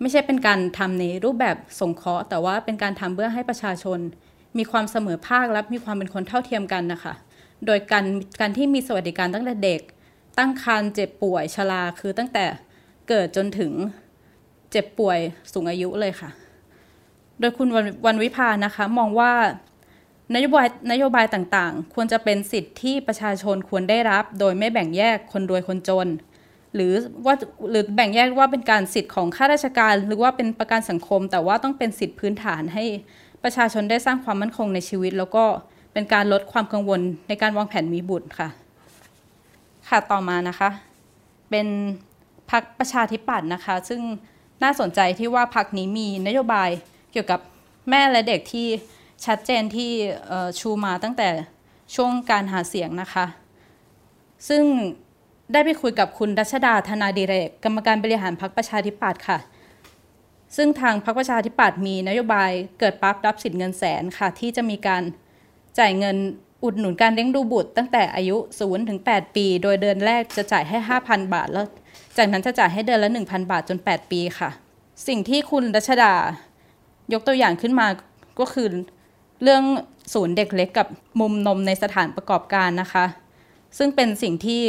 [0.00, 3.98] ไม่ใช่เป็นการทำในรูปแบบสงเคราะห์ แต่ว่าเป็นการทำเพื่อให้ประชาชน
[4.58, 7.14] มีความเสมอภาคและมีความเป็นคนเท่าเทียมกันนะคะ
[7.66, 8.04] โดยการ
[8.40, 9.80] การที่มีสวัสดิการตั้งแต่เด็ก
[10.38, 12.44] ตั้งครรภ์เจ็บป่วยชราคือตั้งแต่
[13.08, 13.72] เกิดจนถึง
[14.70, 15.18] เจ็บป่วย
[15.52, 16.30] สูงอายุเลยค่ะ
[17.40, 19.32] โดยคุณวันวันวิพานะคะ มองว่า
[20.34, 26.08] นโยบายนโยบายต่างๆ ควรจะเป็นสิทธิ์ที่ประชาชนควรได้รับ โดยไม่แบ่งแยกคนรวยคนจน
[26.74, 26.92] หรือ
[27.26, 27.34] ว่า
[27.70, 32.84] หรือแบ่งแยกว่าเป็นการสิทธิ์ของข้าราชการ หรือว่าเป็นประกันสังคม แต่ว่าต้องเป็นสิทธิพื้นฐานให้
[33.42, 35.44] ประชาชนได้สร้างความมั่นคงในชีวิต แล้วก็
[35.92, 38.48] เป็นการลดความกังวลในการวางแผนมีบุตรค่ะ
[39.88, 40.70] ค่ะต่อมานะคะ
[41.50, 41.66] เป็น
[42.50, 44.00] พักประชาธิปัตย์นะคะ ซึ่ง
[44.62, 46.70] น่าสนใจที่ว่าพักนี้มีนโยบาย
[47.16, 47.40] กี่ยวกับ
[47.90, 48.66] แม่และเด็กที่
[49.26, 49.90] ชัดเจนที่
[50.58, 51.28] ชูมาตั้งแต่
[51.94, 53.26] ช่วงการหาเสียงนะคะ
[54.48, 54.64] ซึ่ง
[55.52, 59.38] ได้ไปคุยกับคุณรัชดาธนาดิเรก กรรมการบริหารพรรคประชาธิปัตย์ค่ะ
[60.56, 65.02] ซึ่งทางพรรคประชาธิปัตย์มีนโยบายเกิดปั๊บรับสิทธิ์เงินแสนค่ะ ที่จะมีการ
[65.78, 66.16] จ่ายเงิน
[66.64, 71.66] อุดหนุนการเลี้ยงดูบุตร ตั้งแต่อายุ0ถึง8ปี โดยเดือนแรกจะจ่ายให้ 5,000 บาท แล้ว
[72.16, 74.50] จากนั้นจะจ่ายให้เดือนละ 1,000 บาทจน 8 ปีค่ะ
[75.08, 76.14] สิ่งที่คุณรัชดา
[77.12, 77.86] ยกตัวอย่างขึ้นมา
[78.40, 78.68] ก็คือ
[79.42, 79.62] เรื่อง
[80.14, 80.88] ศูนย์เด็กเล็กกับ
[81.20, 83.04] มุมนมในสถานประกอบการนะคะ
[83.78, 84.62] ซึ่งเป็นสิ่งที่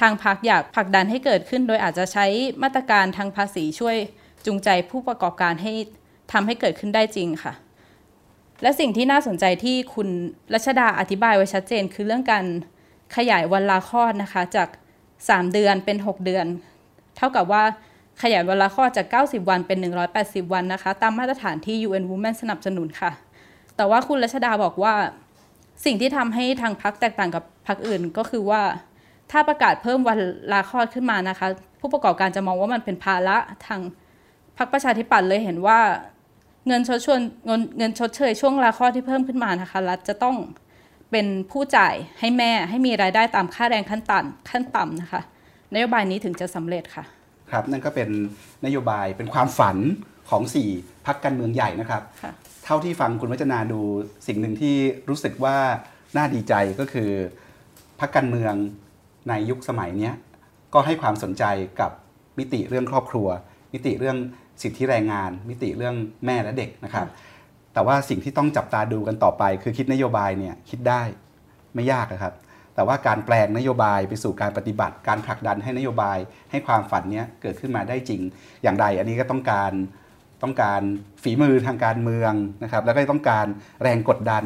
[0.00, 2.26] ทางพักอยากผลักดันให้เกิดขึ้น โดยอาจจะใช้
[2.62, 3.96] มาตรการทางภาษีช่วย
[4.46, 5.72] จูงใจผู้ประกอบการให้
[6.32, 7.52] ทำให้เกิดขึ้นได้จริงค่ะ
[8.62, 10.08] และสิ่งที่น่าสนใจที่คุณ
[10.54, 12.44] รัชดาอธิบายไว้ชัดเจน คือเรื่องการ
[13.16, 14.68] ขยายวันลาคลอดนะคะ จาก
[15.16, 16.46] 3 เดือนเป็น 6 เดือน
[17.16, 17.64] เท่ากับว่า
[18.22, 19.78] ขยายเวลาคลอดจาก 90 วันเป็น
[20.16, 23.10] 180 วันนะคะ ตามมาตรฐานที่ UN Women สนับสนุนค่ะ
[23.76, 24.94] แต่ว่าคุณรัชดาบอกว่า
[25.84, 28.62] สิ่งที่ทำให้ทางพักแตกต่างกับพักอื่นก็คือว่า
[29.30, 30.18] ถ้าประกาศเพิ่มวัน
[30.52, 31.48] ลาคลอดขึ้นมานะคะ
[31.80, 33.80] ผู้ประกอบการจะมองว่ามันเป็นภาระทาง
[34.56, 35.80] พรรคประชาธิปัตย์เลยเห็นว่า
[36.66, 40.36] เงินชดเชยเงินเงินชดเชยช่วงลาคลอดที่เพิ่มขึ้นมานะคะรัฐจะต้อง
[41.10, 45.20] เป็นผู้จ่ายให้แม่ให้มีรายได้ตามค่าแรงขั้นต่ำขั้นต่ำนะคะ
[45.72, 47.04] นโยบายนี้ถึงจะสำเร็จค่ะ
[47.52, 48.08] ครับนั่นก็เป็น
[48.64, 49.76] นโยบายเป็นความฝัน
[50.30, 50.42] ของ
[50.74, 52.32] 4พักการเมืองใหญ่นะครับค่ะ
[52.64, 53.80] เท่าที่ฟังคุณวัจนาดู
[54.26, 54.74] สิ่งหนึ่งที่
[55.08, 55.56] รู้สึกว่า
[56.16, 57.10] น่าดีใจก็คือ
[58.00, 58.54] พักการเมือง
[59.28, 60.14] ในยุคสมัยเนี้ย
[60.74, 61.44] ก็ให้ความสนใจ
[61.80, 61.90] กับ
[62.38, 63.28] มิติเรื่องครอบครัว
[63.72, 64.16] มิติเรื่อง
[64.62, 65.94] สิทธิแรงงาน มิติเรื่อง
[66.26, 67.06] แม่และเด็กนะครับ
[67.72, 71.02] แต่ว่าสิ่งที่ต้องจับตาดูกันต่อไป คือคิดนโยบายเนี่ยคิดได้
[71.74, 72.34] ไม่ยากนะครับ
[72.74, 76.18] แต่ว่าการแปลงนโยบายไปสู่การปฏิบัติ การผลักดันให้นโยบาย
[76.50, 78.20] ให้ความฝันนี้เกิดขึ้นมาได้จริง
[78.62, 79.72] อย่างไรอันนี้ก็ต้องการ
[80.42, 80.80] ต้องการ
[81.22, 82.32] ฝีมือทางการเมือง
[82.62, 83.46] นะครับแล้วก็ต้องการ
[83.82, 84.44] แรงกดดัน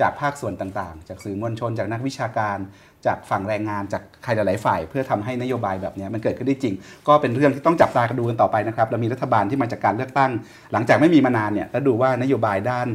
[0.00, 2.58] จากภาคส่วนต่างๆ จากสื่อมวลชน จากนักวิชาการ
[3.06, 6.74] จากฝั่งแรงงาน จากใครหลาย ๆ ฝ่าย เพื่อทำให้นโยบายแบบนี้มันเกิดขึ้นได้จริง
[7.08, 10.30] ก็เป็นเรื่องที่ต้องจับตากันดูกันต่อไปนะครับเรามีรัฐบาลที่มาจากการเลือกตั้ง
[10.72, 12.86] หลังจากไม่มีมานานเนี่ยแล้วดูว่านโยบายด้าน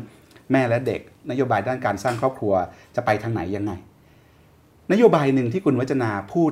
[0.52, 2.54] แม่และเด็ก นโยบายด้านการสร้างครอบครัว
[2.96, 3.72] จะไปทางไหนยังไง
[4.92, 6.52] นโยบายหนึ่งที่คุณวัจนาพูด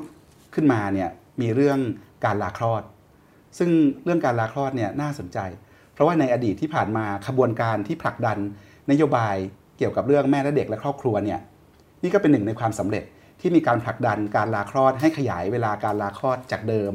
[0.54, 1.10] ขึ้นมาเนี่ย
[1.42, 1.80] มีเรื่อง
[2.26, 2.84] การลาคลอด
[3.58, 3.70] ซึ่ง
[4.04, 5.40] เรื่องการลาคลอดเนี่ยน่าสนใจ
[5.94, 8.38] เพราะว่าในอดีตที่ผ่านมาขบวนการที่ผลักดัน
[8.92, 9.36] นโยบาย
[9.78, 11.40] เกี่ยวกับเรื่องแม่และเด็กและครอบครัวเนี่ย
[12.04, 13.04] นี่ก็เป็นหนึ่งในความสำเร็จ
[13.42, 16.92] ที่มีการผลักดันการลาคลอดให้ขยายเวลาการลาคลอดจากเดิม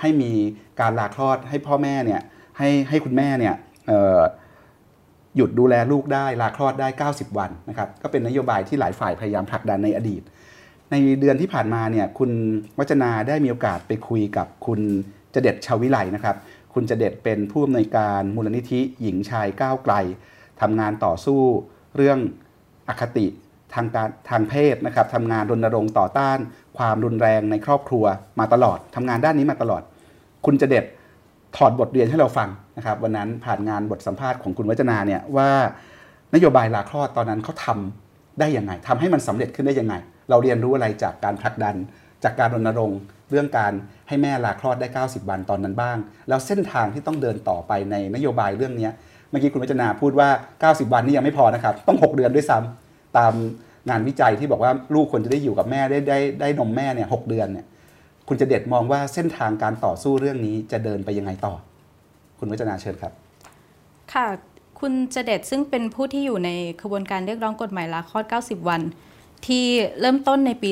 [0.00, 0.32] ให้มี
[0.80, 2.20] การลาคลอดให้พ่อแม่เนี่ย
[2.58, 3.54] ให้ให้คุณแม่เนี่ย
[5.36, 10.22] หยุดดูแลลูกได้ลาคลอดได้ 90 วันนะครับก็เป็นนโยบายที่หลายฝ่ายพยายามผลักดันในอดีต
[10.90, 12.30] ในเดือนที่ผ่านมาเนี่ยคุณ
[12.78, 14.80] วัจนาได้มีโอกาสไปคุยกับคุณ
[15.34, 16.36] จเด็ดชาววิไลนะครับ
[16.74, 19.94] คุณจเด็ดเป็นผู้อำนวยการมูลนิธิหญิงชายก้าวไกล
[20.60, 21.40] ทำงานต่อสู้
[21.96, 22.18] เรื่อง
[22.88, 23.26] อคติ
[23.74, 26.38] ทางการทางเพศนะครับทำงานรณรงค์ต่อต้าน
[26.78, 28.04] ความรุนแรงในครอบครัว
[28.38, 29.82] มาตลอดทำงานด้านนี้มาตลอด
[30.46, 30.84] คุณจเด็ด
[31.56, 35.50] ถอดบทเรียนให้เราฟังนะครับวันนั้นผ่านงานบทสัมภาษณ์ของคุณวัจนาเนี่ยว่า
[36.34, 39.94] นโยบายลาคลอดตอนนั้นเขาทำได้ยังไงทำให้มันสำเร็จขึ้นได้ยังไง
[40.30, 41.76] เราเรียนรู้อะไรจากการผลักดัน
[42.24, 42.98] จากการรณรงค์
[43.30, 43.72] เรื่องการ
[44.08, 45.96] ให้แม่ลาคลอดได้ 90 วันตอนนั้นบ้าง
[46.28, 48.88] แล้วเส้นทางที่ต้องเดินต่อไปในนโยบายเรื่องนี้
[49.30, 53.32] เมื่อกี้คุณวัจนาพูดว่า 90 วันนี่ยังไม่พอนะครับ ต้อง 6 เดือนด้วยซ้ำตาม
[53.90, 57.66] งานวิจัยที่บอกว่าลูกควรจะได้อยู่กับแม่ได้ได้ได้นมแม่เนี่ยหเดือนเนี่ย
[58.28, 61.54] คุณจะเด็ดมองว่าเส้นทางการต่อสู้เรื่องนี้จะเดินไปยังไงต่อ
[62.38, 63.12] คุณวัจนาเชิญครับ
[64.12, 64.26] ค่ะ
[64.80, 66.50] คุณจเด็ดซึ่งเป็นผู้ที่อยู่ใน
[66.82, 68.80] ขบวนการเรียกร้องกฎหมายลาคลอด 90 วัน
[69.46, 69.64] ที่
[70.00, 70.70] เริ่มต้นในปี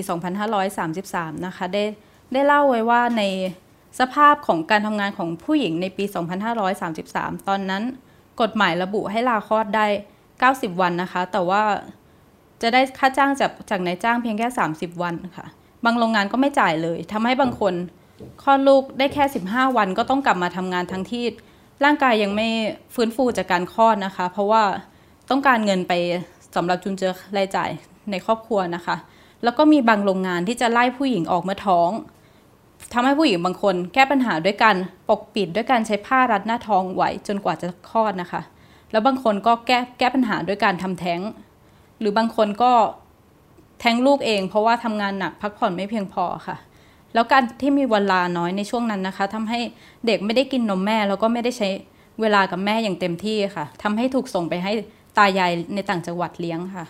[0.72, 1.84] 2533 นะคะได้
[2.32, 3.22] ได้เล่าไว้ว่าใน
[4.00, 6.04] สภาพของการทำงานของผู้หญิงในปี
[6.76, 7.82] 2533 ตอนนั้น
[8.40, 9.86] กฎหมายระบุให้ลาคลอดได้
[10.34, 11.62] 90 วันนะคะ แต่ว่า
[12.62, 15.46] จะได้ค่าจ้างจากจากนายจ้างเพียงแค่ 30 วันค่ะ
[15.84, 17.74] บางโรงงานก็ไม่จ่ายเลยทำให้บางคน
[18.42, 21.24] คลอดลูกได้แค่ 15 วันก็ต้องกลับมาทำงานทั้งที่
[21.84, 22.48] ร่างกายยังไม่
[22.94, 24.62] ฟื้นฟูจากการคลอดนะคะ เพราะว่า
[25.30, 25.92] ต้องการเงินไป
[26.56, 27.70] สำหรับจุนเจอรายจ่าย
[28.10, 28.96] ในครอบครัวนะคะ
[29.42, 31.90] แล้วก็มีบางโรงงานที่จะไล่ผู้หญิงออกเมื่อท้อง
[32.92, 34.76] ทำให้ผู้หญิงบางคนแก้ปัญหาด้วยการ
[35.08, 38.42] ปกปิดด้วยการใช้ผ้ารัดหน้าท้องไว้จนกว่าจะคลอดนะคะ
[38.90, 41.20] แล้วบางคนก็แก้แก้ปัญหาด้วยการทำแท้ง
[42.00, 42.72] หรือบางคนก็
[43.80, 46.56] แท้งลูกเอง เพราะว่าทำงานหนักพักผ่อนไม่เพียงพอค่ะ
[47.14, 49.60] แล้วการที่มีเวลาน้อยในช่วงนั้นนะคะทำให้
[50.06, 51.68] เด็กไม่ได้กินนมแม่ แล้วก็ไม่ได้ใช้
[52.20, 54.72] เวลากับแม่อย่างเต็มที่ค่ะทำให้ถูกส่งไปให้
[55.18, 56.86] ตายายในต่างจังหวัดเลี้ยงค่ะ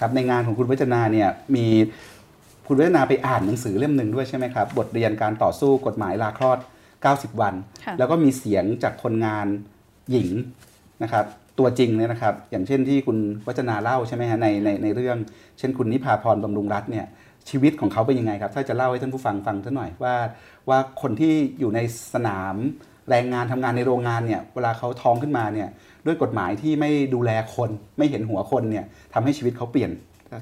[0.00, 1.66] ครับในงานของคุณวัจนาเนี่ยมี
[2.66, 6.58] คุณวัจนาไปอ่านหนังสือเล่มหนึ่งด้วยใช่ไหมครับบทเรียนการต่อสู้กฎหมายลาคลอด
[6.98, 7.54] 90 วัน
[7.84, 9.46] ค่ะแล้วก็มีเสียงจากคนงาน
[10.10, 10.28] หญิง
[11.02, 11.24] นะครับ
[11.58, 15.16] ตัวจริงเนี่ยนะครับ อย่างเช่นที่คุณวัจนาเล่าใช่ไหมฮะในในในเรื่อง
[15.58, 17.06] เช่นคุณนิพาพรบำรุงรัตน์เนี่ย
[17.50, 20.14] ชีวิตของเขาเป็นยังไงครับ ถ้าจะเล่าให้ท่านผู้ฟังฟังสักหน่อยว่า
[20.68, 21.80] ว่าคนที่อยู่ใน
[22.14, 22.56] สนาม
[23.10, 25.68] แรงงานทำงานในโรงงานเนี่ยเวลาเขาท้องขึ้นมาเนี่ย
[26.06, 29.90] ด้วยกฎหมายที่ไม่ดูแลคน ไม่เห็นหัวคนเนี่ยทำให้ชีวิตเขาเปลี่ยน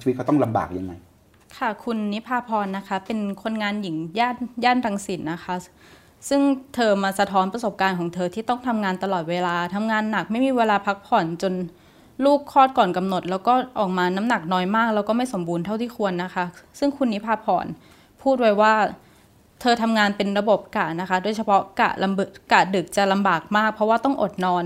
[0.00, 0.92] ชีวิตเขาต้องลำบากยังไง
[1.58, 5.54] ค่ะ คุณนิพาพรนะคะ เป็นคนงานหญิงย่านย่านรังสิตนะคะ
[6.28, 6.40] ซึ่ง
[6.74, 11.54] เธอมาสะท้อนประสบการณ์ของเธอที่ต้องทำงานตลอดเวลาทำงานหนักไม่มีเวลาพักผ่อนจน
[12.24, 16.44] ลูกคลอดก่อนกำหนด แล้วก็ออกมาน้ำหนักน้อยมาก แล้วก็ไม่สมบูรณ์เท่าที่ควรนะคะ
[16.78, 17.66] ซึ่งคุณนิพาพร
[18.22, 18.74] พูดไว้ว่า
[19.60, 24.64] เธอทำงานเป็นระบบกะนะคะ โดยเฉพาะกะลำบกกะดึกจะลำบากมาก เพราะว่าต้องอดนอน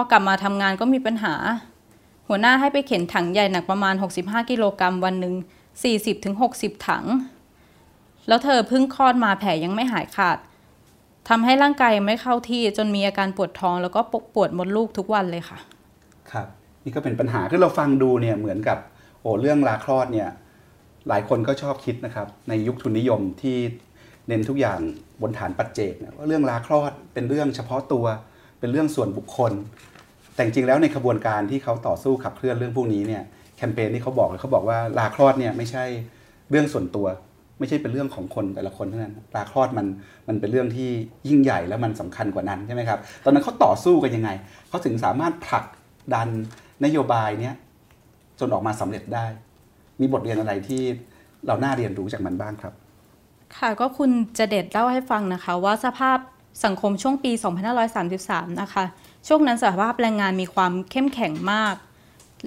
[0.00, 1.34] พอกลับมาทำงานก็มีปัญหา
[2.28, 5.34] หัวหน้าให้ไปเข็นถังใหญ่หนักประมาณ 65 กิโลกรัมวันหนึ่ง
[6.10, 7.04] 40-60 ถัง
[8.28, 10.38] แล้วเธอเพิ่งคลอดมาแผลยังไม่หายขาด
[11.28, 14.00] ทำให้ร่างกายยังไม่เข้าที่จนมีอาการปวดท้อง แล้วก็
[14.34, 15.58] ปวดมดลูกทุกวันเลยค่ะ
[16.32, 16.46] ครับ
[16.84, 18.78] นี่ก็เป็นปัญหาคือเราฟังดูเนี่ยเหมือนกับ
[19.20, 20.28] โอ้เรื่องลาคลอดเนี่ย
[21.08, 23.56] หลายคนก็ชอบคิดนะครับ ในยุคทุนนิยมที่
[24.28, 24.80] เน้นทุกอย่าง
[25.22, 28.06] บนฐานปัจเจกเนี่ยว่าเรื่องลาคลอดเป็นเรื่องเฉพาะตัว
[28.60, 29.52] เป็นเรื่องส่วนบุคคล
[30.34, 33.22] แต่จริงแล้วในขบวนการที่เขาต่อสู้ขับเคลื่อนเรื่องพวกนี้เนี่ย
[33.56, 35.84] แคมเปญที่เขาบอกเลยเขาบอกว่าลาคลอดเนี่ยไม่ใช่
[36.50, 37.06] เรื่องส่วนตัว
[37.58, 39.86] ไม่ใช่เป็นเรื่องของคนแต่ละคนเท่านั้นลาคลอดมัน
[40.28, 40.88] มันเป็นเรื่องที่
[41.28, 44.30] ยิ่งใหญ่และมันสำคัญกว่านั้นใช่ไหมครับตอนนั้นเขาต่อสู้กันยังไง
[44.68, 45.64] เขาถึงสามารถผลัก
[46.14, 46.28] ดัน
[46.84, 47.54] นโยบายเนี้ย
[48.40, 49.26] จนออกมาสำเร็จได้
[50.00, 50.82] มีบทเรียนอะไรที่
[51.46, 52.74] เราน่าเรียนรู้จากมันบ้างครับ
[53.56, 56.18] ค่ะก็คุณจะเด็ดเล่าให้ฟังนะคะว่าสภาพ
[56.64, 57.32] สังคมช่วงปี
[57.96, 58.84] 2533 นะคะ
[59.28, 61.74] ช่วงนั้นสภาพแรงงานมีความเข้มแข็งมาก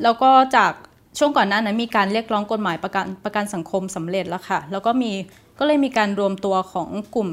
[0.03, 0.71] แล้วก็จาก
[1.17, 5.11] ช่วงก่อนหน้านั้นมีการเรียกร้องกฎหมายประกันประกันสังคมสำเร็จแล้วค่ะ แล้วก็มี
[5.59, 7.29] ก็เลยมีการรวมตัวของกลุ่ม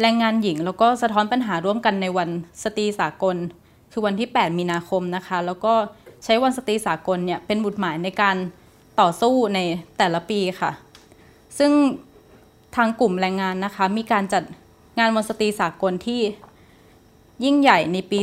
[0.00, 2.28] แรงงานหญิง แล้วก็สะท้อนปัญหาร่วมกันในวัน
[2.62, 3.36] สตรีสากล
[3.92, 5.74] คือวันที่ 8 มีนาคมนะคะ แล้วก็
[6.24, 8.36] ใช้วันสตรีสากลเนี่ยเป็นบุตรหมายในการ
[9.00, 9.58] ต่อสู้ใน
[9.98, 10.70] แต่ละปีค่ะ
[11.58, 11.72] ซึ่ง
[12.76, 14.42] ทางกลุ่มแรงงานนะคะมีการจัด
[14.98, 16.20] งานวันสตรีสากลที่
[17.44, 18.18] ยิ่งใหญ่ในปี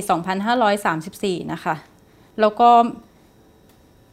[0.73, 1.75] 2534 นะคะ
[2.39, 2.69] แล้วก็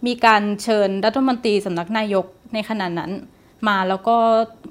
[0.07, 3.13] มีการเชิญรัฐมนตรีสำนักนายกในขณะนั้น
[3.69, 4.17] มาแล้วก็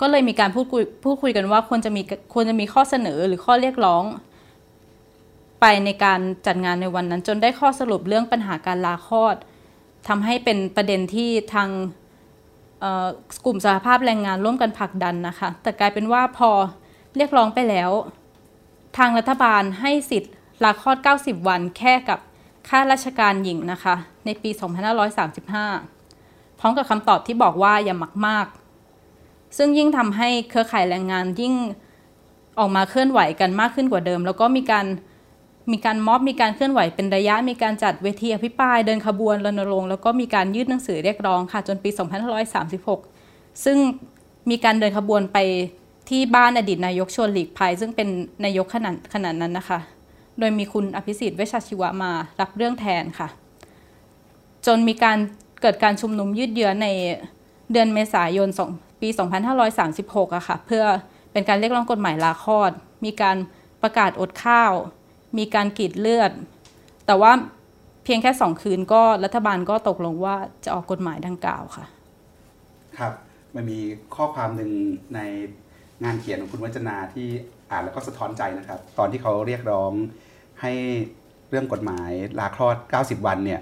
[0.01, 2.01] ก็เลยมีการพูดคุยพูดคุยกันว่าควรจะมี
[2.33, 4.03] ควรจะมีข้อเสนอหรือข้อเรียกร้อง
[5.61, 9.35] ไปในการจัดงานในวันนั้น จนได้ข้อสรุปเรื่องปัญหาการลาคลอด
[10.07, 11.69] ทำให้เป็นประเด็นที่ทาง
[13.45, 16.51] กลุ่มสหภาพแรงงานร่วมกันผลักดันนะคะ แต่กลายเป็นว่าพอ
[17.17, 17.91] เรียกร้องไปแล้ว
[18.97, 22.19] ทางรัฐบาลให้สิทธิ์ลาคลอด 90 วันแค่กับ
[22.69, 24.49] ข้าราชการหญิงนะคะ ในปี
[25.75, 28.47] 2535 พร้อมกับคำตอบที่บอกว่าอย่าหมักมาก
[29.57, 31.53] ซึ่งยิ่งทำให้เครือข่ายแรงงานยิ่ง
[32.59, 34.85] ออกมาเคลื่อนไหวกันมากขึ้นกว่าเดิม แล้วก็มีการ
[35.71, 41.89] มีการม็อบมีการเคลื่อนไหวเป็นระยะ มีการจัดเวทีอภิปรายเดินขบวนรณรงค์แล้วก็มีการยื่นหนังสือเรียกร้องค่ะจนปี
[42.77, 43.77] 2536 ซึ่ง
[44.49, 45.37] มีการเดินขบวนไป
[46.09, 48.07] ที่บ้านอดีตนายกชวนหลีกภัย ซึ่งเป็น
[48.45, 49.79] นายกขนาดขนาดนั้นนะคะ
[50.39, 53.27] โดยมีคุณอภิสิทธิ์เวชชาชีวะมารับเรื่องแทนค่ะ
[54.65, 55.17] จนมีการ
[55.61, 56.87] เกิดการชุมนุมยืดเยื้อใน
[57.71, 59.09] เดือนเมษายน2ปี
[59.87, 60.83] 2536อะค่ะ เพื่อ
[61.31, 62.71] เป็นการเรียกร้องกฎหมายลาคลอด
[63.05, 63.37] มีการ
[63.81, 64.73] ประกาศอดข้าว
[65.37, 66.31] มีการกรีดเลือด
[67.05, 67.31] แต่ว่า
[68.03, 71.85] เพียงแค่สองคืนก็รัฐบาลก็ตกลงว่าจะออกกฎหมายดังกล่าวค่ะ
[72.99, 73.13] ครับ
[73.55, 73.79] มันมี
[74.15, 74.71] ข้อความหนึ่ง
[75.15, 75.19] ใน
[76.03, 77.27] งานเขียนของคุณวัจนาที่
[77.71, 79.91] อ่านแล้วก็สะท้อนใจนะครับ ตอนที่เขาเรียกร้อง
[80.61, 80.71] ให้
[81.49, 83.61] เรื่องกฎหมายลาคลอด 90 วันเนี่ย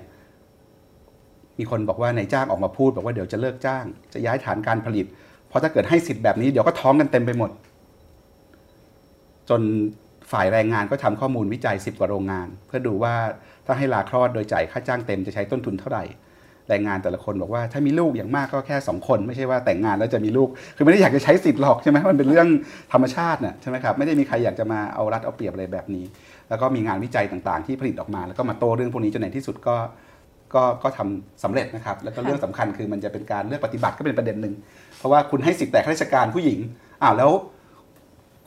[1.58, 5.06] มีคนบอกว่านายจ้างออกมาพูด บอกว่าเดี๋ยวจะเลิกจ้าง จะย้ายฐานการผลิต
[5.48, 7.52] เพราะถ้าเกิดให้สิทธิ์แบบนี้เดี๋ยวก็ท้องกันเต็มไปหมด
[9.50, 9.62] จน
[10.32, 13.14] ฝ่ายแรงงานก็ทำข้อมูลวิจัย 10 กว่าโรงงาน เพื่อดูว่า
[13.66, 16.04] ถ้าให้ลาคลอดโดยจ่ายค่าจ้างเต็มจะใช้ต้นทุนเท่าไหร่
[16.70, 22.48] แรงงานแต่ละคนบอกว่าถ้ามีลูกอย่างมากก็แค่ 2 คน ไม่ใช่ว่าแต่งงานแล้วจะมีลูก คือไม่ได้อยากจะใช้สิทธิ์หรอกใช่ไหมมันเป็นเรื่อง
[22.94, 26.06] ธรรมชาติน่ะใช่ไหมครับไม่ได้มีใครอยากจะมาเอารัดเอาเปรียบอะไรแบบนี้
[26.50, 29.76] แล้วก็มีงานวิจัยต่างๆ ที่ผลิตออกมา แล้วก็มาโต้เรื่องพวกนี้จนในที่สุดก็
[30.54, 34.54] ก็ก็ทำสำเร็จนะครับ แล้วก็เรื่องสำคัญคือมันจะเป็นการเลือกปฏิบัติก็เป็นประเด็นหนึ่ง
[34.98, 36.60] เพราะว่าคุณให้สิทธิ์แต่ข้าราชการผู้หญิง
[37.04, 37.32] อ้าวแล้ว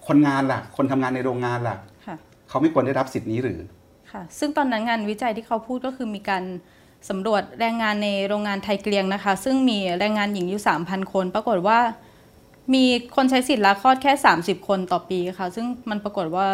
[0.06, 1.76] คนงานล่ะ คนทำงานในโรงงานล่ะ
[2.06, 2.16] ค่ะ
[2.48, 3.60] เขาไม่ควรได้รับสิทธิ์นี้หรือ
[4.12, 6.44] ค่ะ ซึ่งตอนนั้นงานวิจัยที่เขาพูดก็คือมีการ
[7.08, 11.78] สำรวจแรงงานในโรงงานไทยเกลียงนะคะ ซึ่งมีแรงงานหญิงอยู่ 3,000 คน ปรากฏว่า
[12.74, 12.84] มี
[13.16, 16.46] คนใช้สิทธิ์ลาคลอดแค่ 30 คนต่อปีค่ะ ซึ่งมันปรากฏว่า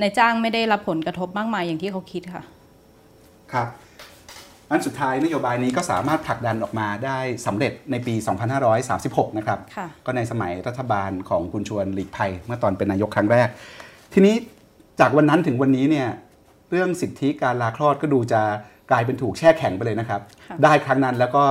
[0.00, 2.42] ในายจ้างไม่ได้รับผลกระทบมากมายอย่างที่เขาคิดค่ะ
[3.52, 3.68] ครับ
[4.70, 8.14] อันสุดท้ายนโยบายนี้ก็สามารถผลักดันออกมาได้สำเร็จในปี
[8.76, 13.48] 2536 นะครับค่ะก็ในสมัยรัฐบาลของคุณชวนหลีกภัยเมื่อตอนเป็นนายกครั้งแรก
[14.12, 14.34] ทีนี้
[15.00, 16.08] จากวันนั้นถึงวันนี้เนี่ย
[16.70, 18.42] เรื่องสิทธิการลาคลอดก็ดูจะ
[18.90, 21.42] กลายเป็นถูกแช่แข็งไปเลยนะครับค่ะได้ครั้งนั้นแล้วก็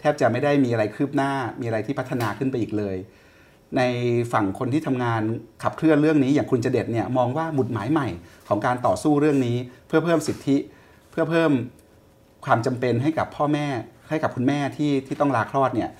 [0.00, 2.96] แทบจะไม่ได้มีอะไรคืบหน้า มีอะไรที่พัฒนาขึ้นไปอีกเลย
[3.76, 3.82] ใน
[4.32, 5.22] ฝั่งคนที่ทำงาน
[5.62, 8.08] ขับเคลื่อนเรื่องนี้อย่างคุณเจเด็ดเนี่ยมองว่าหมุดหมายใหม่
[8.48, 9.56] ของการต่อสู้เรื่องนี้
[9.88, 10.56] เพื่อเพิ่มสิทธิ
[11.10, 11.52] เพื่อเพิ่ม
[12.44, 13.66] ความจำเป็นให้กับพ่อแม่
[14.08, 15.90] ให้กับคุณแม่ที่ที่ต้องลาคลอดเนี่ย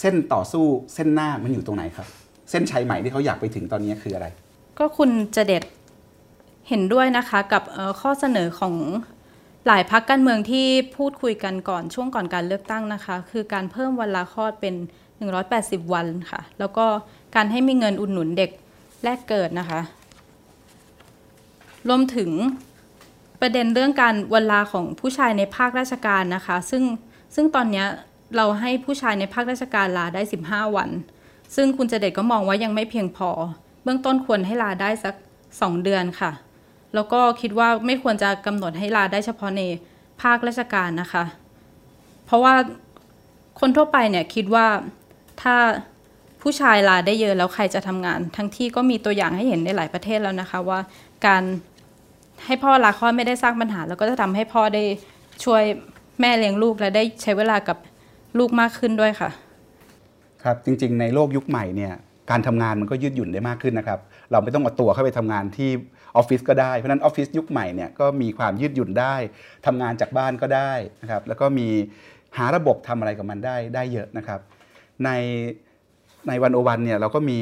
[0.00, 2.06] เส้นต่อสู้เส้นหน้ามันอยู่ตรงไหนครับ
[2.50, 4.26] เส้นชัยใหม่ที่เขาอยากไปถึงตอนนี้คืออะไร
[4.78, 5.64] ก็คุณจะเด็ด
[6.68, 8.74] เห็นด้วยนะคะกับเอ่อข้อเสนอของ
[9.66, 14.74] หลายพักการเมืองที่พูดคุยกันก่อนช่วงก่อนการเลือกตั้งนะคะ คือการเพิ่มวันลาคลอดเป็น
[15.34, 16.86] 180 วันค่ะ แล้วก็
[17.36, 18.50] การให้มีเงินอุดหนุนเด็ก
[19.04, 19.80] แรกเกิดนะคะ
[21.88, 22.30] รวมถึง
[23.40, 26.82] ประเด็นเรื่องการวันลาของผู้ชายในภาคราชการนะคะ ซึ่ง
[27.34, 27.84] ซึ่งตอนนี้
[28.36, 30.90] เราให้ผู้ชายในภาคราชการลาได้ 15 วัน
[31.56, 33.30] ซึ่งคุณเจเดตก็มองว่ายังไม่เพียงพอ
[33.82, 35.14] เบื้องต้นควรให้ลาได้สัก
[35.48, 36.30] 2 เดือนค่ะ
[36.94, 39.62] แล้วก็คิดว่าไม่ควรจะกำหนดให้ลาได้เฉพาะใน
[40.22, 41.24] ภาคราชการนะคะ
[42.26, 42.54] เพราะว่า
[43.60, 44.66] คนทั่วไปเนี่ยคิดว่า
[45.42, 45.56] ถ้า
[46.42, 50.78] ผู้ชายลาได้เยอะแล้วใครจะทำงาน ทั้งที่ก็มีตัวอย่างให้เห็นในหลายประเทศแล้วนะคะ ว่า
[51.26, 51.42] การ
[52.46, 54.82] ให้พ่อลาคลอดไม่ได้สร้างปัญหา แล้วก็จะทำให้พ่อได้
[55.44, 55.62] ช่วย
[56.20, 57.78] แม่เลี้ยงลูกและได้ใช้เวลากับ
[58.38, 59.30] ลูกมากขึ้นด้วยค่ะ
[60.42, 61.92] ครับจริงๆ ในโลกยุคใหม่เนี่ย
[62.30, 63.98] การทำงานมันก็ยืดหยุ่นได้มากขึ้นนะครับ
[64.30, 65.70] เราไม่ต้องเอาตัวเข้าไปทำงานที่
[66.16, 69.14] ออฟฟิศก็ได้ เพราะนั้นออฟฟิศยุคใหม่เนี่ยก็มีความยืดหยุ่นได้
[69.66, 71.68] ทำงานจากบ้านก็ได้นะครับแล้วก็มี
[72.36, 74.40] หาระบบทำอะไรกับมันได้ได้เยอะนะครับ
[75.04, 75.10] ใน
[76.28, 77.38] ในวันโอวันเนี่ยเราก็มี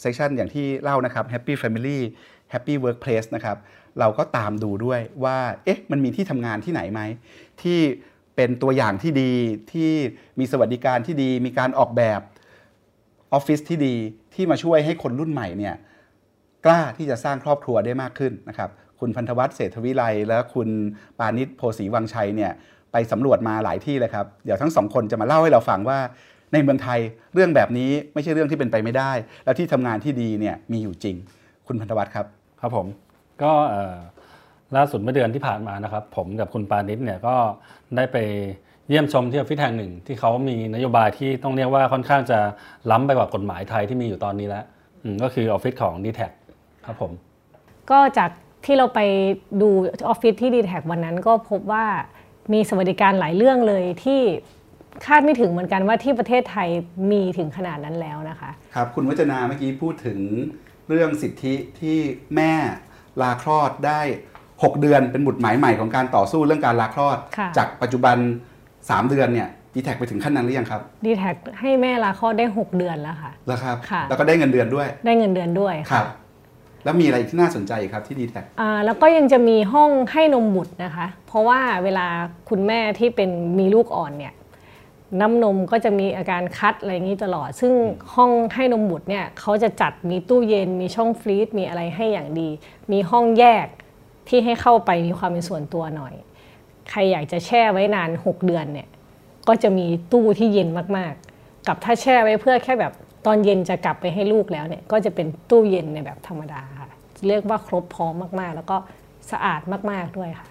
[0.00, 1.98] เซสชันอย่างที่เล่านะครับ Happy Family
[2.52, 3.56] Happy Workplace นะครับ
[4.00, 7.00] เราก็ตามดูด้วยว่าเอ๊ะมันมีที่ทำงานที่ไหนไหม
[7.62, 7.78] ที่
[8.36, 9.32] เป็นตัวอย่างที่ดี
[9.72, 9.90] ที่
[10.38, 12.20] มีสวัสดิการที่ดี มีการออกแบบ
[13.32, 13.94] ออฟฟิศที่ดี
[14.34, 15.74] ที่มาช่วยให้คนรุ่นใหม่เนี่ย
[16.66, 18.70] กล้าที่จะสร้างครอบครัวได้มากขึ้นนะครับ
[19.00, 20.68] คุณพันธวัฒน์เศรษฐวิไลและคุณ
[21.18, 22.52] ปานิชโพสีวังชัยเนี่ย
[22.92, 25.98] ไปสำรวจมาหลายที่เลยครับเดี๋ยวทั้งสองคนจะมาเล่าให้เราฟังว่า
[26.52, 27.00] ในเมืองไทย
[27.34, 29.12] เรื่องแบบนี้ไม่ใช่เรื่องที่เป็นไปไม่ได้
[29.44, 31.16] แล้วที่ทำงานที่ดีเนี่ยมีอยู่จริง
[31.66, 32.26] คุณพันธวัฒน์ครับ
[32.60, 32.86] ครับผม
[33.42, 33.52] ก็
[34.76, 37.34] ล่าสุดเมื่อเดือนที่ผ่านมานะครับ ผมกับคุณปานิชเนี่ยก็
[37.96, 38.16] ได้ไป
[38.88, 42.38] เยี่ยมชมที่ออฟฟิศแห่งหนึ่ง ที่เขามีนโยบายที่ต้องเรียกว่าค่อนข้างจะ
[42.90, 44.64] ล้ำไปกว่ากฎหมายไทยที่มีอยู่ตอนนี้แล้ว
[45.22, 46.20] ก็คือออฟฟิศของ d t แท
[46.86, 47.12] ครับผม
[47.90, 48.30] ก็จาก
[48.64, 49.00] ที่เราไป
[49.60, 49.68] ดู
[50.08, 51.84] ออฟฟิศที่ดีแท็วันนั้นก็พบว่า
[52.52, 54.20] มีสวัสดิการหลายเรื่องเลยที่
[55.06, 56.68] คาดไม่ถึงเหมือนกันว่าที่ประเทศไทย
[57.10, 60.18] มีถึงขนาดนั้นแล้วนะคะ ครับ คุณวัจนาเมื่อกี้พูดถึง
[60.88, 61.98] เรื่องสิทธิที่
[62.36, 62.52] แม่
[63.22, 64.00] ลาคลอดได้
[64.42, 68.16] 6 เดือนเป็นหมุดหมายใหม่ของการต่อสู้เรื่องการลาคลอดค่ะจากปัจจุบัน
[68.68, 76.06] 3 เดือนเนี่ยดีแท็ไปถึงขั้นนั้นหรือยังครับดีแท็ให้แม่ลาคลอดได้ 6 เดือนแล้วค่ะแล้วครับค่ะแล้วก็ได้เงินเดือนด้วย ได้เงินเดือนด้วยครับ
[76.84, 82.06] แล้วมีอะไรที่น่าสนใจครับที่ดีแท็อ่าแล้วก็ยังจะมีห้องให้นมบุตรนะคะ เพราะว่าเวลา
[82.48, 84.34] คุณแม่ที่เป็นมีลูกอ่อนเนี่ย
[85.20, 87.72] น้ำนมก็จะมีอาการคัดอะไรอย่างนี้ตลอด ซึ่ง
[88.14, 92.48] ห้องให้นมบุตรเนี่ยเขาจะจัดมีตู้เย็น มีช่องฟรีซมีอะไรให้อย่างดี
[92.92, 93.66] มีห้องแยก
[94.28, 96.14] ที่ให้เข้าไปมีความเป็นส่วนตัวหน่อย
[96.90, 98.88] ใครอยากจะแช่ไว้นาน 6 เดือนเนี่ย
[99.48, 102.92] ก็จะมีตู้ที่เย็นมากๆ กับถ้าแช่ไว้เพื่อแค่แบบ
[103.26, 106.88] ตอนเย็นจะกลับไปให้ลูกแล้วเนี่ยก็จะเป็นตู้เย็นในแบบธรรมดาค่ะ
[107.28, 108.76] เรียกว่าครบพร้อมมาก ๆ แล้วก็
[109.32, 110.48] สะอาดมากๆด้วยค่ะ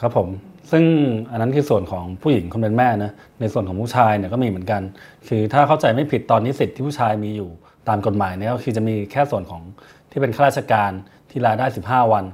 [0.00, 0.28] ครับผม
[0.70, 0.84] ซึ่ง
[1.30, 4.82] อันนั้นคือส่วนของผู้หญิงคนเป็นแม่นะในส่วนของผู้ชายเนี่ยก็มีเหมือนกัน
[5.28, 7.50] คือถ้าเข้าใจไม่ผิดตอนนี้สิทธิ์ที่ผู้ชายมีอยู่
[7.88, 9.62] ตามกฎหมายเนี่ยก็คือจะมีแค่ส่วนของ
[10.10, 10.90] ที่เป็นข้าราชการ
[11.30, 12.24] ที่ลาได้ 15 วัน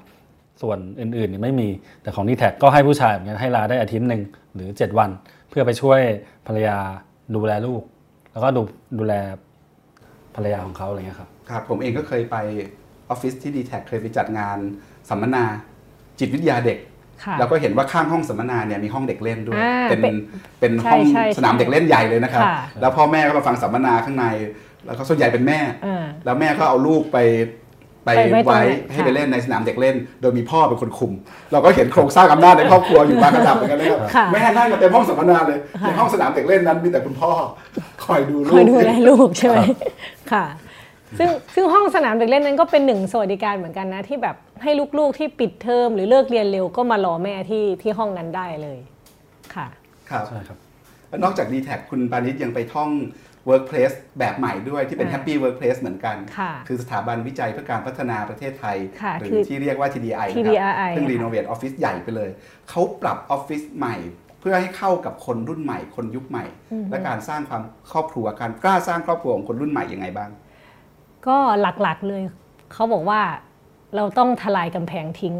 [0.63, 1.69] ส่วนอื่นๆเนี่ยไม่มี
[2.03, 4.23] แต่ของนีแท็ก็ให้ผู้ชายเหมือนกันให้ลาได้อาทิตย์หนึ่ง
[4.55, 5.11] หรือ 7 วัน
[5.51, 6.01] เพื่อไปช่วย
[6.47, 6.77] ภรรยา
[7.35, 7.83] ดูแลลูก
[8.35, 8.63] แล้วก็ดู
[8.99, 9.15] ดูแล
[10.35, 12.37] ภรรยาของเขาอะไรเงี้ยครับครับ ผมเองก็เคยไป
[13.09, 14.59] ออฟฟิศที่ดีแท็เคยไปจัดงาน
[15.11, 15.45] สัมมนา
[16.19, 16.79] จิตวิทยาเด็ก
[17.25, 20.15] ค่ะแล้วก็เห็นว่าข้างห้องสัมมนาเนี่ยมีห้องเด็กเล่นด้วยอ่าเป็นเป็น
[20.61, 24.27] เป็นใช่ห้องใช่สนามใช่เด็กเล่นใหญ่เลยนะครับค่ะแล้วพ่อแม่ก็มาฟังสัมมนาข้างใน
[24.87, 27.19] แล้วก็ส่วนใหญ่เป็นแม่อ่าแล้วแม่ก็เอาลูกไป
[28.05, 31.13] ไปไปไว้ตรงไว้นั้นให้ไปค่ะเล่นในสนามเด็กเล่น โดยมีพ่อเป็นคนคุม
[31.53, 37.31] เราก็เห็นโครงสร้างอำนาจในครอบครัวอยู่บางระดับเหมือนกันนะครับค่ะแม่นั่งกันเต็มห้องสัมมนาเลยในห้องสนามเด็กเล่นนั้นมีแต่คุณพ่อ
[38.05, 39.75] คอยดูลูคกอยดูแลลูกใช่ไหมครับ
[40.33, 40.45] ค่ะ
[41.19, 48.79] ซึ่งซึ่งห้องสนามเด็กเล่นนั้นก็เป็นหนึ่งสวัสดิการเหมือนกันนะ ที่แบบให้ลูกๆที่ปิดเทอมหรือเลิกเรียนเร็วก็มารอแม่ที่ที่ห้องนั้นได้เลย
[49.55, 49.67] ค่ะ
[50.11, 50.59] ครับใช่ครับ
[51.09, 52.91] แล้วนอกจาก d t แทคุณปานิชยังไปท่อง
[53.51, 62.31] Workplace แบบใหม่ด้วยที่เป็นอ่า Happy Workplace เหมือนกันค่ะคือสถาบันวิจัยเพื่อการพัฒนาประเทศไทยค่ะหรืคืออที่เรียกว่า TDI นะครับ TDI เพิ่งค่ะรีโนเวทออฟฟิศใหญ่ไปเลย
[62.71, 63.97] เขาปรับออฟฟิศใหม่
[64.41, 66.45] เพื่อให้เข้ากับคนรุ่นใหม่คนยุคใหม่
[66.91, 70.31] และการสร้างความครอบครัวการกล้าสร้างครอบครัวของคนรุ่นใหม่ยังไงบ้าง
[71.27, 72.23] ก็หลักๆเลย
[72.73, 73.21] เขาบอกว่า
[73.97, 75.35] เราต้องทลายกำแพงทิ้ง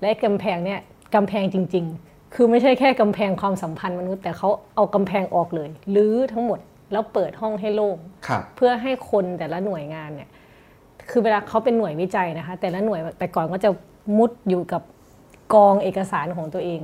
[0.00, 0.80] และกำแพงเนี่ย
[1.14, 6.58] กำแพงจริง ๆ คือไม่ใช่แค่กำแพงความสัมพันธ์มนุษย์ แต่เขาเอากำแพงออกเลยรื้อทั้งหมด
[6.92, 10.30] แล้วเปิดห้องให้โล่งครับเพื่อให้คนแต่ละหน่วยงานเนี่ย
[11.10, 13.70] คือเวลาเขาเป็นหน่วยวิจัยนะคะ แต่ละหน่วยแต่ก่อนก็จะ
[14.18, 14.82] มุดอยู่กับ
[15.54, 16.80] กองเอกสารของตัวเอง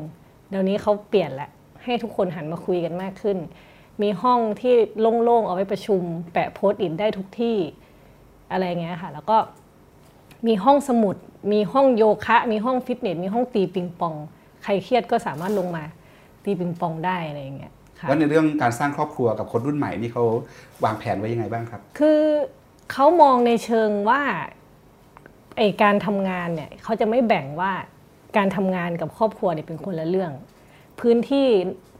[0.51, 1.51] เดี๋ยวนี้เขาเปลี่ยนแหละ
[1.85, 3.39] ให้ทุกคนหันมาคุยกันมากขึ้น
[4.03, 7.57] มีห้องที่โล่งๆเอาไว้ประชุม แปะโพสต์อินได้ทุกที่
[8.51, 9.37] อะไรเงี้ยค่ะ แล้วก็
[10.47, 11.17] มีห้องสมุด
[11.53, 14.15] มีห้องโยคะ มีห้องฟิตเนส มีห้องตีปิงปอง
[14.63, 15.85] ใครเครียดก็สามารถลงมา
[16.45, 20.25] ตีปิงปองได้อะไรอย่างเงี้ยค่ะ แล้วในเรื่องการสร้างครอบครัวกับคนรุ่นใหม่นี่เขา
[20.85, 22.23] วางแผนไว้ยังไงบ้างครับ คือ
[22.93, 24.23] เขามองในเชิงว่า
[25.57, 27.73] ไอการทำงานเนี่ยเขาจะไม่แบ่งว่า
[28.37, 30.33] การทำงานกับครอบครัวเนี่ยเป็นคนละเรื่อง
[31.01, 31.47] พื้นที่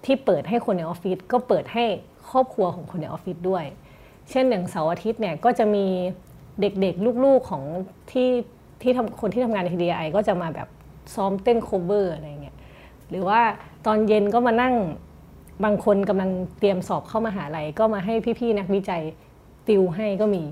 [0.05, 1.85] ที่เปิดให้คนในออฟฟิศก็เปิดให้
[2.31, 3.65] ครอบครัวของคนในออฟฟิศด้วย
[4.31, 5.87] เช่นอย่างเสาร์อาทิตย์เนี่ยก็จะมี
[6.61, 7.63] เด็กๆลูกๆของ
[8.11, 8.31] ที่
[8.83, 10.69] ที่ทำคนที่ทำงานใน TDI ก็จะมาแบบ
[11.15, 12.57] ซ้อมเต้นโคเวอร์อะไรเงี้ย
[13.11, 13.41] หรือว่า
[13.87, 14.75] ตอนเย็นก็มานั่ง
[15.65, 19.03] บางคนกำลังเตรียมสอบเข้ามาหาลัยก็มาให้พี่ๆนักวิจัย
[19.69, 20.45] ติวให้ก็มี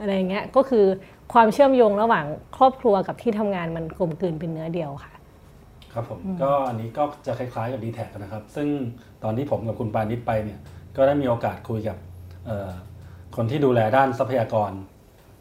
[0.00, 0.84] อะไรอย่างเงี้ยก็คือ
[1.32, 2.24] ความเชื่อมโยงระหว่าง
[2.56, 5.12] ครอบครัวกับที่ทำงานมันกลมกลืนเป็นเนื้อเดียวค่ะ
[5.92, 8.68] ครับผมก็อันนี้ก็จะคล้ายๆกับ d t แทนะครับ ซึ่ง
[9.22, 10.58] ตอนที่ผมกับคุณปานิชไปเนี่ย
[10.96, 11.96] ก็ได้มีโอกาสคุยกับ
[12.46, 12.70] เอ่อ
[13.36, 14.70] คนที่ดูแลด้านทรัพยากร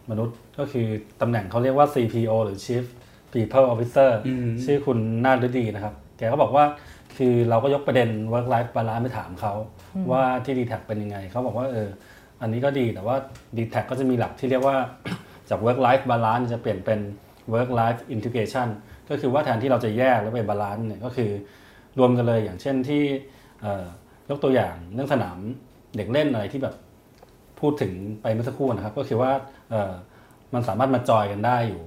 [0.10, 0.88] มนุษย์ก็คือ
[1.22, 2.86] ตำแหน่งเขาเรียกว่า CPO หรือ Chief
[3.34, 6.66] People Officer อืมชื่อคุณนาฏฤดีนะครับ แกก็บอกว่า
[7.18, 9.54] คือเราก็ยกประเด็น work life balance ไปถามเขา
[10.12, 11.90] ว่าที่ d t แทเป็นยังไง เขาบอกว่าเออ
[12.42, 13.16] อันนี้ก็ดีแต่ว่า
[13.58, 14.78] d t แทก็จะมีหลักที่เรียกว่า
[15.50, 17.00] จาก work life balance จะเปลี่ยนเป็น
[17.54, 18.68] work life integration
[19.10, 21.32] ก็คือว่าแทนที่เราจะแยกแล้วไป balance เนี่ยก็คือ
[22.00, 23.04] รวมกันเลยอย่างเช่นที่
[23.62, 23.86] เอ่อ
[24.30, 25.38] ยกตัวอย่างเรื่องสนาม
[25.96, 26.76] เด็กเล่นอะไรที่แบบ
[27.60, 29.32] พูดถึงไปเมื่อสักครู่นะครับ ก็คือว่า
[29.70, 29.94] เอ่อ
[30.54, 31.82] มันสามารถมาจอยกันได้อยู่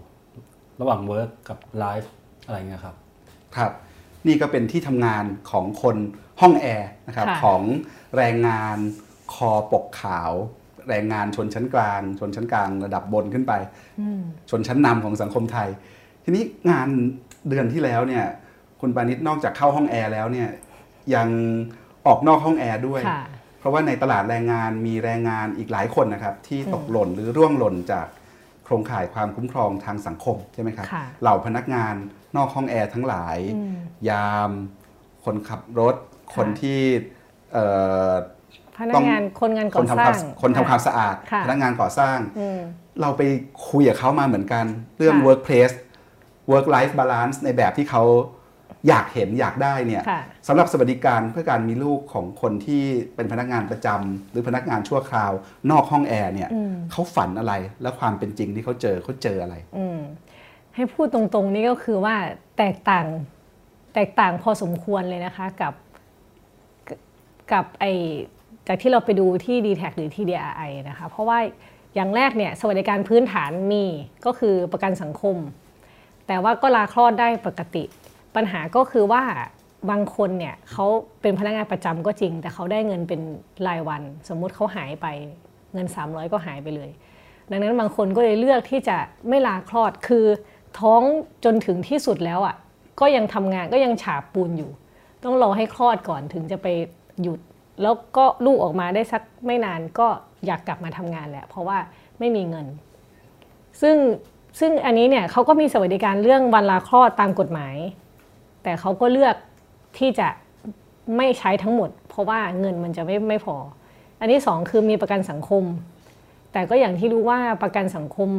[0.80, 2.08] ระหว่าง work กับ life
[2.46, 2.96] อะไรเงี้ยครับ
[3.56, 3.72] ครับ
[4.26, 5.96] นี่ก็เป็นที่ทำงานของคน
[6.40, 7.62] ห้องแอร์นะครับค่ะของ
[8.16, 8.78] แรงงาน
[9.34, 10.32] คอปกขาว
[10.88, 13.52] แรงงานชนชั้นกลาง ชนชั้นกลางระดับบนขึ้นไป
[14.50, 15.68] ชนชั้นนำของสังคมไทย
[16.24, 16.88] ทีนี้งาน
[17.48, 18.24] เดือนที่แล้วเนี่ย
[18.80, 20.48] คุณปานิชนอกจากเข้าห้องแอร์แล้วเนี่ย
[21.14, 21.28] ยัง
[22.06, 23.22] ออกนอกห้องแอร์ด้วยค่ะ
[23.58, 28.06] เพราะว่าในตลาดแรงงานมีแรงงานอีกหลายคนนะครับ ที่ตกหล่นหรือร่วงหล่นจาก
[28.64, 31.94] โครงข่ายความคุ้มครองทางสังคมใช่ไหมครับค่ะเหล่าพนักงาน
[32.36, 33.76] นอกห้องแอร์ทั้งหลายอืม
[34.10, 34.50] ยาม
[35.24, 35.94] คนขับรถ
[36.34, 36.80] คนที่
[37.52, 37.64] เอ่
[38.10, 38.12] อ
[38.76, 42.58] พนักต้องงานคนงานคก่อนทำสร้าความงคนทำความสะอาดค่ะพนักงานก่อสร้างอืม
[43.00, 43.22] เราไป
[43.70, 44.64] คุยกับเขามาเหมือนกัน
[44.98, 45.74] เรื่องค่ะ workplace
[46.52, 48.02] work life balance ในแบบที่เขา
[48.88, 52.82] อยากเห็นอยากได้เนี่ยค่ะสำหรับสวัสดิการเพื่อการมีลูกของคนที่
[53.14, 55.32] เป็นพนักงานประจำหรือพนักงานชั่วคราว
[55.70, 56.50] นอกห้องแอร์เนี่ย
[56.92, 60.00] เขาฝันอะไรและความเป็นจริงที่เขาเจอเขาเจออะไรอืม
[60.74, 62.16] ให้พูดตรงๆนี่ก็คือว่า
[62.58, 63.06] แตกต่าง
[63.94, 65.74] แตกต่างพอสมควรเลยนะคะกับ
[67.52, 67.84] กับไอ
[68.68, 71.38] จากที่เราไปดูที่ d t แทหรือที่ DRI นะคะ เพราะว่า
[71.94, 73.84] อย่างแรกเนี่ยสวัสดิการพื้นฐานมี
[74.26, 75.36] ก็คือประกันสังคม
[76.26, 77.84] แต่ว่าก็ลาคลอดได้ปกติ
[78.36, 79.22] ปัญหาก็คือว่า
[79.90, 80.86] บางคนเนี่ยเขา
[81.22, 83.20] เป็นพนักงานประจำก็จริง แต่เขาได้เงินเป็น
[83.66, 85.06] รายวัน สมมุติเขาหายไป
[85.74, 86.90] เงิน 300 ก็หายไปเลย
[87.50, 88.96] ดังนั้นบางคนก็เลยเลือกที่จะ
[89.28, 90.24] ไม่ลาคลอดคือ
[90.78, 91.02] ท้อง
[91.44, 92.56] จนถึงที่สุดแล้วอะ
[93.00, 94.70] ก็ยังทำงานก็ยังฉาบปูนอยู่
[95.24, 96.66] ต้องรอให้คลอดก่อนถึงจะไป
[97.22, 97.40] หยุด
[97.82, 100.08] แล้วก็ลูกออกมาได้สักไม่นานก็
[100.46, 101.78] อยากกลับมาทำงานแหละ เพราะว่า
[102.18, 102.66] ไม่มีเงิน
[103.82, 103.96] ซึ่ง
[104.60, 107.76] ซึ่งอันนี้เนี่ยเขาก็มีสวัสดิการเรื่องวันลาคลอดตามกฎหมาย
[108.64, 109.36] แต่เขาก็เลือก
[109.98, 110.28] ที่จะ
[111.16, 113.56] ไม่ใช้ทั้งหมด เพราะว่าเงินมันจะไม่ไม่พอ
[114.20, 115.64] อันที่สองคือมีประกันสังคม
[116.52, 118.30] แต่ก็อย่างที่รู้ว่าประกันสังคม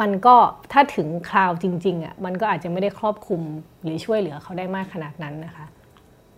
[0.00, 0.36] มันก็
[0.72, 3.42] ถ้าถึงคราวจริงๆอะมันก็อาจจะไม่ได้ครอบคลุม
[3.82, 5.66] หรือช่วยเหลือเขาได้มากขนาดนั้นนะคะ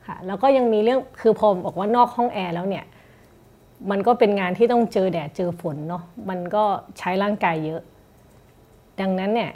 [0.06, 2.84] ค่ะแล้วก็ยังมีเรื่องคือพอบอกว่านอกห้องแอร์แล้วเนี่ย
[3.90, 6.64] มันก็เป็นงานที่ต้องเจอแดดเจอฝนเนาะมันก็
[6.98, 7.80] ใช้ร่างกายเยอะ
[9.00, 9.50] ดังนั้นเนี่ย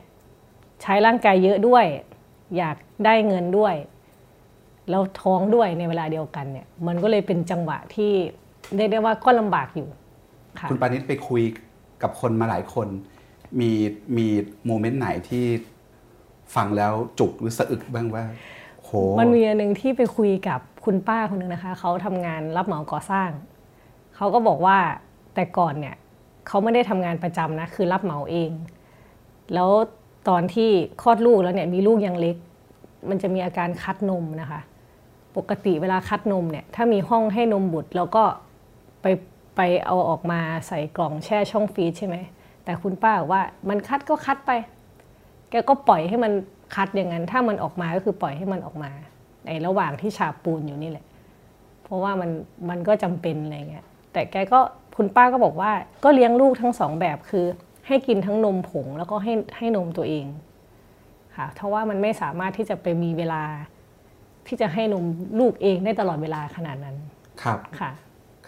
[0.82, 1.84] ใช้ร่างกายเยอะด้วย
[2.56, 3.74] อยากได้เงินด้วย
[4.90, 8.12] แล้วท้องด้วยในเวลาเดียวกันเนี่ย มันก็เลยเป็นจังหวะที่
[8.76, 9.88] เรียกได้ว่าก็ลำบากอยู่
[10.60, 11.42] ค่ะคุณปานิชไปคุย
[12.02, 12.88] กับคนมาหลายคน
[13.60, 13.70] มี
[14.16, 14.26] มี
[14.66, 15.44] โมเมนต์ไหนที่
[16.54, 18.24] ฟังแล้วจุกหรือสะอึกบ้างว่า
[18.82, 18.90] โห
[19.20, 23.30] มันมีอันหนึ่งที่ไปคุยกับคุณป้าคนหนึ่งนะคะเขาทำงานรับเหมาก่อสร้าง
[24.16, 24.78] เขาก็บอกว่า
[25.34, 25.96] แต่ก่อนเนี่ย
[26.46, 28.50] เขาไม่ได้ทำงานประจำนะคือรับเหมาเอง
[29.54, 29.70] แล้ว
[30.28, 30.70] ตอนที่
[31.02, 32.36] คลอดลูกแล้วเนี่ยมีลูกยังเล็ก
[33.10, 34.60] มันจะมีอาการคัดนมนะคะ
[35.36, 38.24] ปกติเวลาคัดนมเนี่ยถ้ามีห้องให้นมบุตรแล้วก็
[39.02, 39.06] ไป
[39.56, 42.16] ไปเอาออกมาใส่กล่องแช่ช่องฟรีซใช่ไหม
[42.64, 44.50] แต่คุณป้าบอกว่ามันคัดก็คัดไป
[45.50, 46.32] แกก็ปล่อยให้มัน
[46.74, 48.90] คัดอย่างนั้น ถ้ามันออกมาก็คือปล่อยให้มันออกมา
[49.46, 51.04] ในระหว่างที่ฉาบปูนอยู่นี่แหละ
[51.84, 52.30] เพราะว่ามัน
[52.68, 54.60] มันก็จำเป็นอะไรเงี้ยแต่แกก็
[54.96, 55.72] คุณป้าก็บอกว่า
[56.04, 57.46] ก็เลี้ยงลูกทั้งสองแบบคือ
[57.86, 60.26] ให้กินทั้งนมผงแล้วก็ให้ให้นมตัวเอง
[61.36, 63.42] ค่ะเพราะว่ามันไม่สามารถที่จะไปมีเวลา
[64.46, 65.04] ที่จะให้นม
[65.40, 66.96] ลูกเองได้ตลอดเวลาขนาดนั้น
[67.42, 67.90] ครับค่ะ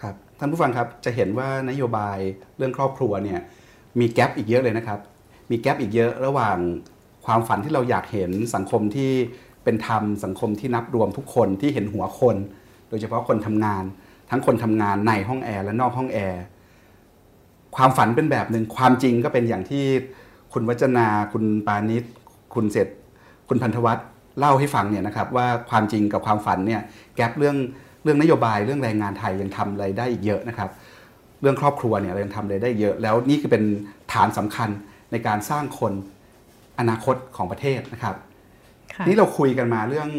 [0.01, 2.17] ครับท่านผู้ฟังครับจะเห็นว่านโยบาย
[2.57, 3.39] เรื่องครอบครัวเนี่ย
[3.99, 4.99] มีแกลบอีกเยอะเลยนะครับ
[5.51, 6.57] มีแกลบอีกเยอะระหว่าง
[7.25, 9.11] ความฝันที่เราอยากเห็นสังคมที่
[9.63, 12.37] เป็นธรรมสังคมที่นับรวมทุกคนที่เห็นหัวคน
[12.89, 13.83] โดยเฉพาะคนทำงาน
[14.29, 16.43] ทั้งคนทำงานในห้องแอร์และนอกห้องแอร์
[17.75, 19.85] ความฝันเป็นแบบหนึ่งความจริงก็เป็นอย่างที่
[20.53, 22.03] คุณวัจนาคุณปานิช
[22.53, 22.87] คุณเสร็จ
[23.47, 24.05] คุณพันธวัฒน์
[24.39, 26.81] เล่าให้ฟังเนี่ยนะครับว่าความจริงกับความฝันเนี่ย
[27.15, 27.57] แกลบเรื่อง
[28.03, 30.69] เรื่องนโยบายเรื่องแรงงานไทยยังทำอะไรได้อีกเยอะนะครับ
[31.41, 33.63] เรื่องครอบครัวเนี่ยเรายังทำอะไรได้เยอะ แล้วนี่คือเป็น
[34.13, 34.69] ฐานสำคัญ
[35.11, 35.93] ในการสร้างคน
[36.79, 38.15] อนาคตของประเทศนะครับ
[38.93, 40.09] ค่ะนี่เราคุยกันมาเรื่อง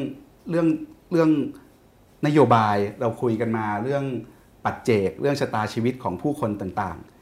[0.51, 0.67] เรื่อง
[1.13, 1.31] เรื่อง
[2.27, 4.05] นโยบายเราคุยกันมาเรื่อง
[4.65, 7.20] ปัจเจก เรื่องชะตาชีวิตของผู้คนต่างๆ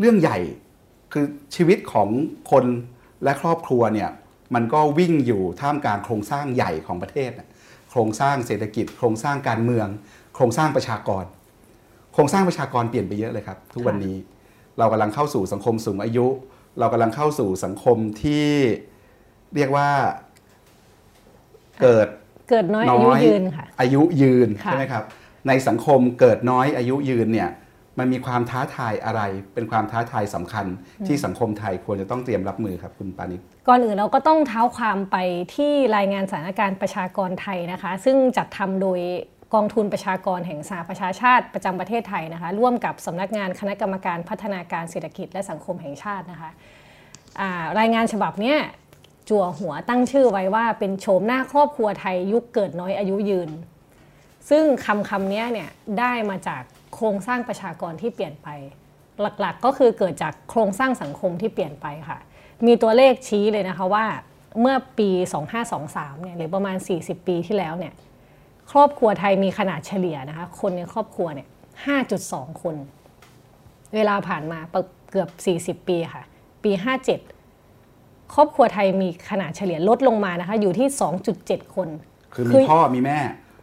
[0.00, 0.38] เรื่องใหญ่
[1.12, 1.24] คือ
[1.54, 2.08] ชีวิตของ
[2.50, 2.64] คน
[3.24, 4.10] และครอบครัวเนี่ย
[4.54, 7.48] มันก็วิ่งอยู่ท่ามกลางโครงสร้างใหญ่ของประเทศน่ะ
[7.90, 9.88] โครงสร้างเศรษฐกิจ โครงสร้างการเมือง
[10.34, 11.24] โครงสร้างประชากร
[12.12, 14.16] โครงสร้างประชากรเปลี่ยนไปเยอะเลยครับ ทุกวันนี้
[14.78, 16.26] เรากำลังเข้าสู่สังคมสูงอายุ
[16.78, 18.48] เรากำลังเข้าสู่สังคมที่
[19.54, 19.88] เรียกว่า
[21.82, 22.08] เกิด
[22.50, 25.04] เกิดน้อยอายุยืนค่ะอายุยืนค่ะใช่ไหมครับ
[25.48, 27.50] ในสังคมเกิดน้อยอายุยืนเนี่ย
[28.00, 29.22] มันมีความท้าทายอะไร
[29.54, 30.66] เป็นความท้าทายสำคัญ
[31.06, 35.16] ที่สังคมไทยควรจะต้องเตรียมรับมือครับคุณปานิชก่อนอื่นเราก็ต้องเท้าความไป
[35.54, 39.00] ที่รายงานสถานการณ์ประชากรไทยนะคะ ซึ่งจัดทำโดย
[39.54, 46.50] กองทุนประชากรแห่งสหประชาชาติประจำประเทศไทยนะคะ ร่วมกับสำนักงานคณะกรรมการพัฒนาการเศรษฐกิจและสังคมแห่งชาตินะคะ
[47.40, 48.58] อ่ารายงานฉบับเนี้ย
[49.28, 53.50] จั่วหัวตั้งชื่อไว้ว่าเป็นโฉมหน้าครอบครัวไทยยุคเกิดน้อยอายุยืน
[54.50, 56.62] ซึ่งคำคำนี้เนี่ยได้มาจาก
[56.94, 58.48] โครงสร้างประชากรที่เปลี่ยนไป
[59.40, 62.18] หลักๆก็คือเกิดจากโครงสร้างสังคมที่เปลี่ยนไปค่ะ
[62.66, 64.06] มีตัวเลขชี้เลยนะคะว่า
[64.60, 65.10] เมื่อปี
[65.66, 67.92] 2523 เนี่ยหรือประมาณ 40 ปีที่แล้วเนี่ย
[68.70, 71.48] ครอบครัวไทยมีขนาดเฉลี่ยนะคะคนในครอบครัวเนี่ย
[72.04, 72.76] 5.2 คน
[73.94, 74.58] เวลาผ่านมา
[75.10, 75.28] เกือบ
[75.82, 76.22] 40 ปีค่ะ
[76.64, 76.72] ปี
[77.52, 80.88] 57 ครอบครัวไทยมีขนาดเฉลี่ยลดลงมานะคะอยู่ที่
[81.30, 81.88] 2.7 คน
[82.34, 83.18] คือมีพ่อมีแม่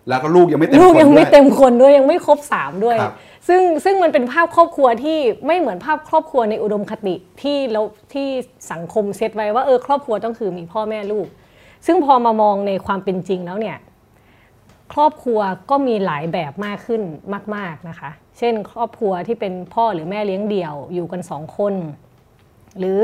[0.10, 3.14] แล้วก็ลูกยังไม่เต็มลูกคนยังไม่ด้วยเต็มคนด้วยยังไม่ครบสามด้วยครับ
[3.48, 7.82] ซึ่งซึ่งมันเป็นภาพครอบครัวที่ไม่เหมือนภาพครอบครัวในอุดมคติที่เรา
[8.14, 8.28] ที่
[8.72, 11.28] สังคมเซตไว้ว่าเออครอบครัวต้องคือมีพ่อแม่ลูก
[11.86, 13.78] ซึ่งพอมามองในความเป็นจริงแล้วเนี่ย
[14.94, 15.40] ครอบครัว
[15.70, 17.02] ก็มีหลายแบบมากขึ้น
[17.56, 21.74] มาก ๆนะคะ เช่น ครอบครัวที่เป็นพ่อหรือแม่เลี้ยงเดี่ยวอยู่กันสองคน
[22.80, 23.02] หรือ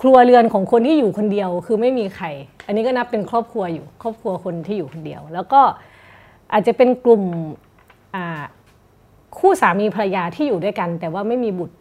[0.00, 2.26] ครัวเรือนของคนที่อยู่คนเดียวคือไม่มีใคร
[2.66, 5.60] อันนี้ก็นับเป็นครอบครัวอยู่ ครอบครัวคนที่อยู่คนเดียว แล้วก็
[6.54, 7.22] อาจจะเป็นกลุ่ม
[9.38, 11.76] คู่สามีภรรยาที่อยู่ด้วยกัน แต่ว่าไม่มีบุตร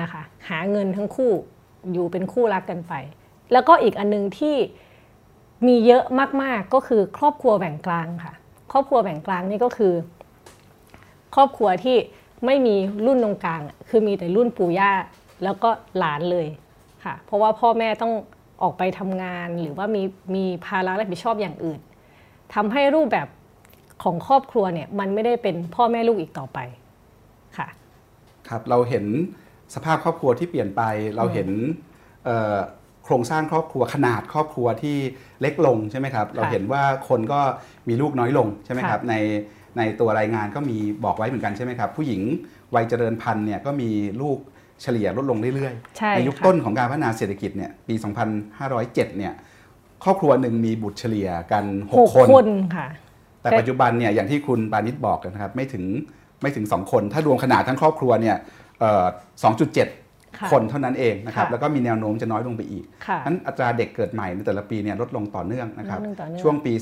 [0.00, 1.30] นะคะ หาเงินทั้งคู่
[1.92, 2.92] อยู่เป็นคู่รักกันไป
[3.52, 4.56] แล้วก็อีกอันนึงที่
[5.66, 6.04] มีเยอะ
[6.42, 8.34] มากๆก็คือครอบครัวแบ่งกลางค่ะ
[8.72, 9.94] ครอบครัวแบ่งกลางนี่ก็คือ
[11.34, 11.96] ครอบครัวที่
[12.46, 12.76] ไม่มี
[13.06, 14.92] รุ่นตรงกลาง คือมีแต่รุ่นปู่ย่า
[15.44, 16.46] แล้วก็หลานเลย
[17.04, 18.12] ค่ะ เพราะว่าพ่อแม่ต้อง
[18.62, 20.02] ออกไปทำงานหรือว่ามี
[20.34, 21.80] มีภาระรับผิดชอบอย่างอื่น
[22.54, 23.28] ทำให้รูปแบบ
[24.02, 26.58] ของครอบครัวเนี่ยมันไม่ได้เป็นพ่อแม่ลูกอีกต่อไป
[27.58, 27.68] ค่ะ
[28.48, 29.04] ครับเราเห็น
[29.74, 30.82] สภาพครอบครัวที่เปลี่ยนไป
[31.16, 31.48] เราเห็น
[32.24, 32.56] เอ่อ
[33.04, 34.96] โครงสร้างครอบครัวขนาดครอบครัวที่
[35.40, 37.40] เล็กลงใช่ไหมครับ เราเห็นว่าคนก็
[37.88, 39.14] มีลูกน้อยลงใช่ไหมครับค่ะใน
[39.78, 42.22] ในตัวรายงานก็มีบอกไว้เหมือนกันใช่ไหมครับ ผู้หญิง
[42.74, 43.90] วัยเจริญพันธุ์เนี่ยก็มี
[44.20, 44.38] ลูก
[44.82, 47.94] เฉลี่ยลดลงเรื่อยใช่ๆในยุคค่ะต้นของการพัฒนาเศรษฐกิจเนี่ยปี
[48.36, 49.32] 2507 เนี่ย
[50.04, 52.88] ครอบครัวหนึ่งมีบุตรเฉลี่ยกันหก6คนคนค่ะ
[53.40, 55.84] แต่แต่ปัจจุบันเนี่ยอย่างที่คุณปานิชบอกนะครับไม่ถึง
[56.42, 58.36] ไม่ถึง 2 คน ถ้ารวมขนาดทั้งครอบครัวเนี่ย
[58.80, 66.72] เอ่อ2.7ค่ะคนเท่านั้นเองนะครับค่ะแล้วก็มีแนวโน้มจะน้อยลงไปอีกค่ะนั้นอัตราเด็กเกิดใหม่ในแต่ละปีเนี่ยลดลงต่อเนื่องนะครับลดลงต่อเนื่องช่วงปี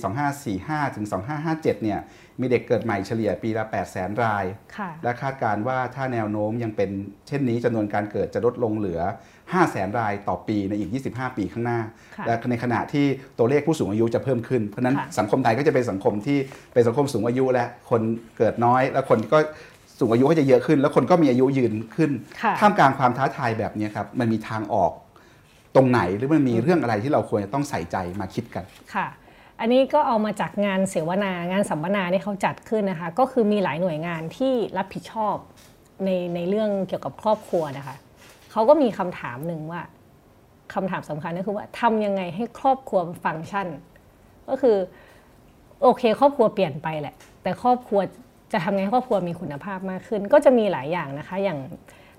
[0.45, 1.07] 2545 ถึง
[1.45, 1.99] 2557 เนี่ย
[2.41, 4.45] มีเด็กเกิดใหม่เฉลี่ยปีละ 8 0 0 0 0 0ราย
[4.77, 6.91] ค่ะและคาดการณ์ว่าถ้าแนวโน้มยังเป็น
[7.29, 9.01] เช่นนี้จำนวนการเกิดจะลดลงเหลือ
[9.53, 11.81] 5 0 0แสนรายต่อปีในอีก 25 ปีข้างหน้า
[12.17, 13.07] ค่ะและในขณะที่
[13.39, 16.39] ตัวเลขผู้สูงอายุจะเพิ่มขึ้น เพราะฉะนั้นค่ะสังคมไทยก็จะเป็นสังคมที่
[16.73, 18.03] เป็นสังคมสูงอายุและคน
[18.39, 19.39] เกิดน้อย และคนก็
[20.01, 22.11] สูงอายุก็จะเยอะขึ้น แล้วคนก็มีอายุยืนขึ้น
[22.43, 24.93] ค่ะท่ามกลางความท้าทายแบบนี้ครับ มันมีทางออก
[25.75, 29.07] ตรงไหนหรือมันมีเรื่องอะไรที่เราควรจะต้องใส่ใจมาคิดกัน ค่ะ
[29.61, 35.37] อันนี้ก็เอามาจากงานเสวนางานสัมมนาที่เขาจัดขึ้นนะคะ ก็คือมีหลายหน่วยงานที่รับผิดชอบ
[36.05, 37.97] ในในเรื่องเกี่ยวกับครอบครัวนะคะ
[38.51, 39.83] เขาก็มีคำถามหนึ่งว่า
[40.75, 43.67] คำถามสำคัญก็คือว่าทำยังไงให้ครอบครัวฟังก์ชัน
[44.49, 44.77] ก็คือ
[45.83, 48.01] โอเค ครอบครัวเปลี่ยนไปแหละ แต่ครอบครัว
[48.53, 51.59] จะทำไงให้ครอบครัวมีคุณภาพมากขึ้น ก็จะมีหลายอย่างนะคะ อย่าง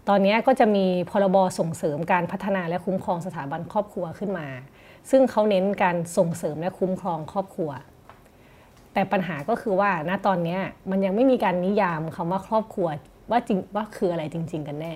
[0.09, 4.47] ตอนนี้ก็จะมีพรบส่งเสริมการพัฒนาและคุ้มครองสถาบันครอบครัวขึ้นมา
[5.09, 7.71] ซึ่งเขาเน้นการส่งเสริมและคุ้มครองครอบครัว
[8.93, 10.57] แต่ปัญหาก็คือว่าณตอนนี้
[10.89, 12.87] มันยังไม่มีการนิยามคำว่าครอบครัว
[13.31, 14.93] ว่าจริงว่าคืออะไรจริง ๆ กันแน่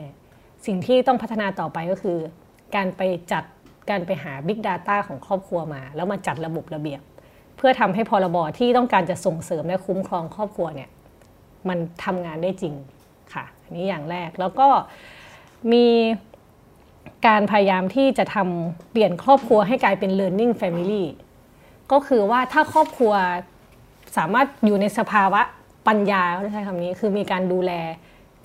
[0.66, 2.18] สิ่งที่ต้องพัฒนาต่อไปก็คือ
[2.76, 3.02] การไป
[3.32, 3.44] จัด
[3.90, 7.02] การไปหา Big Data ของครอบครัวมา แล้วมาจัดระบบระเบียบ
[7.58, 10.90] เพื่อทำให้พรบที่ต้องการจะส่งเสริมและคุ้มครองครอบครัวเนี่ย
[11.70, 12.74] มันทำงานได้จริง
[13.34, 14.68] ค่ะอันนี้อย่างแรกแล้วก็
[15.74, 15.86] มี
[17.28, 21.04] การพยายามที่จะทำเปลี่ยนครอบครัวให้กลายเป็น learning family
[21.92, 23.14] ก็คือว่าถ้าครอบครัว
[24.18, 25.42] สามารถอยู่ในสภาวะ
[25.88, 27.72] ปัญญาใช้คำนี้คือมีการดูแล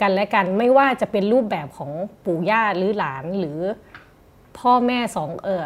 [0.01, 1.91] กันและกันไม่ว่าจะเป็นรูปแบบของ
[2.25, 3.59] ปู่ย่าหรือหลานหรือ
[4.59, 5.65] พ่อแม่สองเออ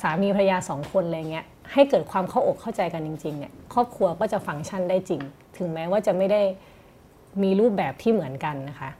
[0.00, 5.20] สามีภรรยาสองคนอะไรเงี้ยให้เกิดความเข้าอกเข้าใจกันจริงๆเนี่ยครอบครัวก็จะฟังก์ชันได้จริง
[5.56, 6.42] ถึงแม้ว่าจะไม่ได้
[7.42, 8.90] มีรูปแบบที่เหมือนกันนะคะ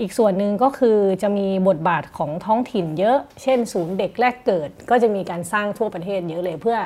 [0.00, 6.78] อีกส่วนหนึ่งก็คือจะมีบทบาทของท้องถิ่นเยอะ เช่น ศูนย์เด็กแรกเกิด ก็จะมีการสร้างทั่วประเทศเยอะเลยเพื่อ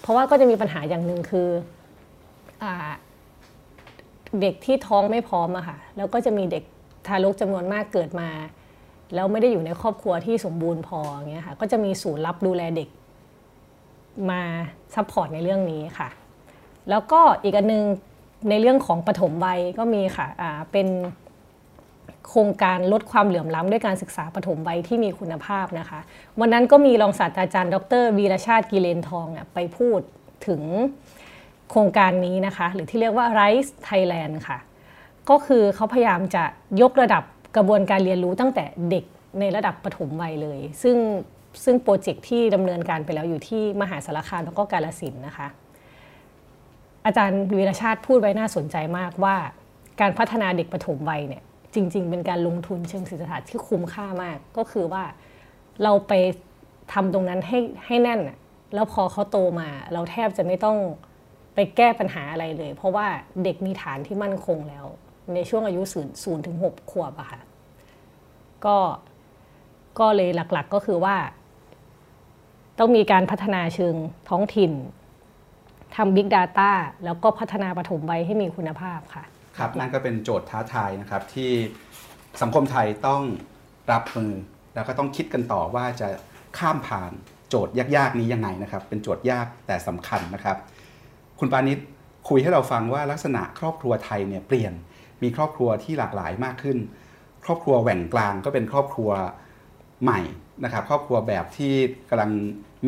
[0.00, 1.48] เพราะว่าก็จะมีปัญหาอย่างหนึ่งคือ
[2.62, 2.64] อ
[4.40, 6.64] เด็กที่ท้องไม่พร้อมอะค่ะแล้วก็จะมีเด็ก
[7.06, 8.28] ทารกจำนวนมากเกิดมา
[9.14, 12.88] แล้วไม่ได้อยู่ในครอบครัวที่สมบูรณ์พออย่างเงี้ยค่ะก็จะมีศูนย์รับดูแลเด็ก
[14.30, 14.42] มา
[14.94, 16.08] support ในเรื่องนี้ค่ะ
[16.90, 17.84] แล้วก็อีกอันนึง
[18.50, 20.88] ในเรื่องของปฐมวัยก็มีค่ะอ่าเป็น
[22.28, 26.00] โครงการลดความเหลื่อมล้ำด้วยการศึกษาปฐมวัยที่มีคุณภาพนะคะ
[26.40, 30.00] วันนั้นก็มีรองศาสตราจารย์ ดรวีรชาติกิเลนทองเนี่ยไปพูด
[30.46, 30.62] ถึง
[31.70, 34.58] โครงการนี้นะคะ หรือที่เรียกว่า RIECE Thailand ค่ะ
[35.30, 36.44] ก็คือเขาพยายามจะ
[36.82, 37.22] ยกระดับ
[37.56, 39.04] กระบวนการเรียนรู้ตั้งแต่เด็ก
[39.40, 40.96] ในระดับปฐมวัยเลย ซึ่ง
[41.64, 45.48] ซึ่งโปรเจกต์ที่ดำเนินการไปแล้วอยู่ที่มหาสารคามแล้วก็กาลสินนะคะ
[47.06, 49.36] อาจารย์วีรชาติพูดไว้น่าสนใจมากว่า
[50.00, 51.42] การพัฒนาเด็กปฐมวัยเนี่ย
[51.74, 55.04] จริง ๆ เป็นการลงทุนเชิงเศรษฐศาสตร์ที่คุ้มค่ามาก ก็คือว่า
[55.82, 56.12] เราไป
[56.92, 58.20] ทำตรงนั้นให้ให้แน่น
[58.74, 60.78] แล้วพอเขาโตมา เราแทบจะไม่ต้อง
[61.54, 63.06] ไปแก้ปัญหาอะไรเลย เพราะว่า
[63.44, 64.86] เด็กมีฐานที่มั่นคงแล้ว
[65.34, 67.40] ในช่วงอายุศูนย์ศูนย์ถึงหกขวบอะค่ะ
[68.64, 68.76] ก็
[69.98, 71.16] ก็เลยหลักๆก็คือว่า
[72.78, 73.94] ต้องมีการพัฒนาเชิง
[74.28, 74.72] ท้องถิ่น
[75.96, 76.70] ทำ Big Data
[77.04, 79.24] แล้วก็พัฒนาปฐมวัยให้มีคุณภาพค่ะ
[79.58, 81.50] ครับ นั่นก็เป็นโจทย์ท้าทายนะครับ ที่
[82.42, 83.22] สังคมไทยต้อง
[83.92, 84.32] รับมือ
[84.74, 86.08] แล้วก็ต้องคิดกันต่อว่าจะ
[86.58, 87.12] ข้ามผ่าน
[87.48, 90.56] โจทย์ยากๆนี้ยังไงนะครับ เป็นโจทย์ยากแต่สำคัญนะครับ
[91.44, 91.78] คุณปานิช
[92.28, 94.72] คุยให้เราฟังว่าลักษณะครอบครัวไทยเนี่ยเปลี่ยน
[95.22, 96.78] มีครอบครัวที่หลากหลายมากขึ้น
[97.44, 99.10] ครอบครัวแหว่งกลางก็เป็นครอบครัว
[100.02, 100.20] ใหม่
[100.64, 101.72] นะครับ ครอบครัวแบบที่
[102.10, 102.30] กำลัง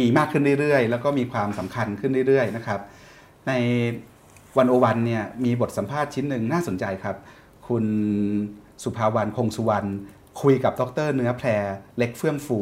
[0.01, 2.81] มีมากขึ้นเรื่อยๆ แล้วก็มีความสำคัญขึ้นเรื่อยๆนะครับ
[3.49, 3.53] ใน
[4.59, 7.17] วันโอวันเนี่ยมีบทสัมภาษณ์ชิ้นหนึ่งน่าสนใจครับ
[7.69, 7.85] คุณ
[8.85, 9.89] สุภาวรรณคงสุวรรณ
[10.43, 11.49] คุยกับดรเนื้อแพร
[11.99, 12.61] เล็กเฟื่องฟู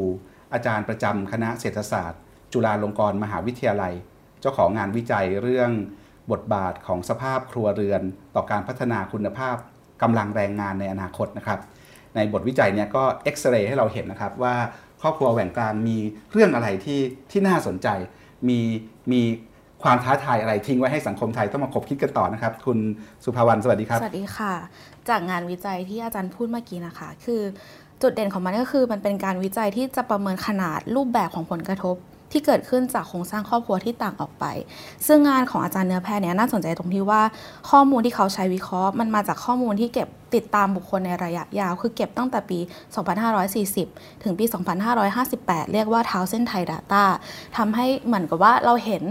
[0.52, 2.20] อาจารย์ประจำคณะเศรษฐศาสตร์
[2.52, 3.94] จุฬาลงกรณ์มหาวิทยาลัย
[4.44, 5.70] เจ้าของงานวิจัยเรื่อง
[6.32, 8.02] บทบาทของสภาพครัวเรือน
[8.36, 9.56] ต่อการพัฒนาคุณภาพ
[10.02, 11.58] กำลังแรงงานในอนาคตนะครับ
[12.14, 14.54] ในบทวิจัยเนี่ยก็เอ็กซเรย์ให้เราเห็นนะครับว่า
[15.02, 15.96] ครอบครัวแหว่งกลางมี
[16.32, 17.88] เรื่องอะไรที่ที่น่าสนใจ
[18.48, 18.60] มี
[19.12, 19.22] มี
[19.82, 22.78] ความท้าทายอะไรทิ้งไว้ให้สังคมไทยต้องมาคบคิดกันต่อนะครับ คุณ
[23.24, 24.54] สุภาวรรณสวัสดีครับ สวัสดีค่ะ
[25.08, 27.42] จากงานวิจัยที่อาจารย์พูดเมื่อกี้นะคะ คือ
[28.02, 31.96] จุดเด่นของมันก็คือมันเป็นการวิจัยที่จะประเมินขนาดรูปแบบของผลกระทบ
[32.34, 34.44] ที่เกิดขึ้นจากโครงสร้างครอบครัวที่ต่างออกไป
[35.06, 37.22] ซึ่งงานของอาจารย์เนื้อแพทย์เนี่ยน่าสนใจตรงที่ว่า
[37.70, 42.58] ข้อมูลที่เขาใช้วิเคราะห์ มันมาจากข้อมูลที่เก็บติดตามบุคคลในระยะยาว คือเก็บตั้งแต่ปี
[43.40, 44.44] 2540 ถึงปี
[45.08, 47.04] 2558 เรียกว่าเท้าเส้นไทยดาต้า
[47.56, 49.02] ทำให้เหมือนกับว่าเราเห็น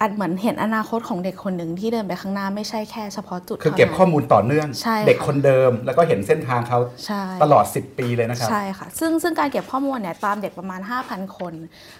[0.00, 11.54] อ่ออันเหมือนเห็นอนาคตของเด็กคนหนึ่งที่เดินไปข้างหน้าไม่ใช่แค่เฉพาะจุด คือเก็บท่านั้นข้อมูลต่อเนื่องใช่ค่ะเด็กคนเดิม แล้วก็เห็นเส้นทางเขาใช่ตลอด 10 ปีเลยนะครับ ใช่ค่ะ ซึ่งซึ่งการเก็บข้อมูลเนี่ยตามเด็กประมาณ 5,000 คน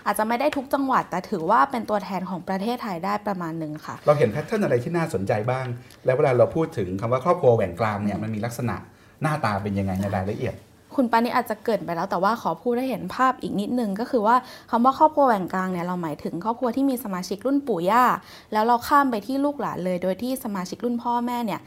[0.07, 5.67] อาจจะไม่ได้ทุกจังหวัด แต่ถือว่าเป็นตัวแทนของประเทศไทยได้ประมาณหนึ่งค่ะ เราเห็นแพทเทิร์นอะไรที่น่าสนใจบ้าง
[6.05, 8.77] แล้วเวลาเราพูดถึงคำว่าครอบครัวแหว่งกลางเนี่ยมันมีลักษณะ
[9.23, 10.55] หน้าตาเป็นยังไงในรายละเอียด
[10.97, 14.37] คุณปานิอาจจะเกิดไปแล้วแต่ว่าขอพูดให้เห็นภาพอีกนิดนึงก็คือว่า
[14.71, 18.05] คำว่าครอบครัวแหว่งกลางเนี่ยเราหมายถึงครอบครัวที่มีสมาชิกรุ่นปู่ย่า
[18.53, 21.61] แล้วเราข้ามไปที่ลูกหลานเลย โดยที่สมาชิกรุ่นพ่อแม่เนี่ย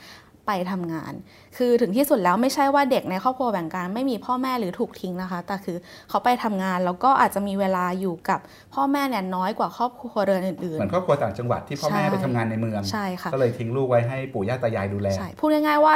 [0.47, 1.13] ไปทำงาน
[1.57, 5.77] คือถึงที่สุดแล้วไม่ใช่ว่าเด็กในครอบครัวแบ่งกลางไม่มีพ่อแม่หรือถูกทิ้งนะคะ แต่คือ
[6.09, 8.39] เขาไปทำงานแล้วก็อาจจะมีเวลาอยู่กับ
[8.73, 15.93] พ่อแม่เนี่ยน้อยกว่าครอบครัวเรือนอื่นเหมือนครอบครัวต่างจังหวัดที่พ่อแม่ใช่ไปทำงานในเมือง ใช่ค่ะ ก็เลยทิ้งลูกไว้ให้ปู่ย่าตายายดูแล ใช่ พูดง่ายๆว่า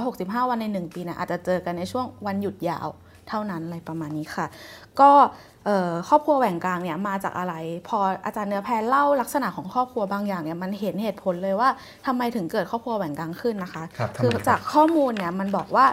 [0.00, 2.88] 365 วันใน 1 ปีเนี่ยอาจจะเจอกันในช่วงวันหยุดยาว
[3.30, 4.46] เท่านั้นอะไรประมาณนี้ค่ะ
[5.00, 5.10] ก็
[5.64, 7.54] เอ่อครอบครัวแหว่งกลางเนี่ยมาจากอะไร
[7.88, 11.68] พออาจารย์เนื้อแพรเล่าลักษณะของครอบครัวบางอย่างเนี่ยมันเห็นเหตุผลเลยว่า
[12.06, 15.86] ทำไมถึงเกิดครอบครัวแหว่งกลางขึ้นนะคะครับทำไมคือครับจากข้อมูลเนี่ยมันบอกว่า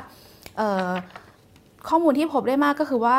[0.57, 0.89] เอ่อ
[1.89, 3.15] ข้อมูลที่พบได้มากก็คือว่า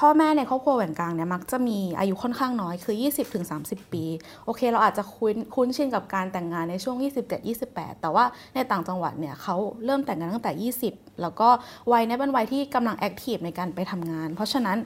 [0.00, 2.96] พ่อแม่ในครอบครัวแหว่งกลางเนี่ยมักจะมีอายุค่อนข้างน้อยคือ
[3.44, 4.04] 20-30 ปี
[4.44, 6.96] โอเค เราอาจจะคุ้นคุ้นชินกับการแต่งงานในช่วง
[7.48, 8.24] 27-28 แต่ว่า
[8.54, 11.48] ในต่างจังหวัดเนี่ยเขาเริ่มแต่งงานตั้งแต่ 20 แล้วก็
[11.92, 14.78] วัยเนี้เป็นวัยที่กำลังแอคทีฟในการไปทำงาน เพราะฉะนั้น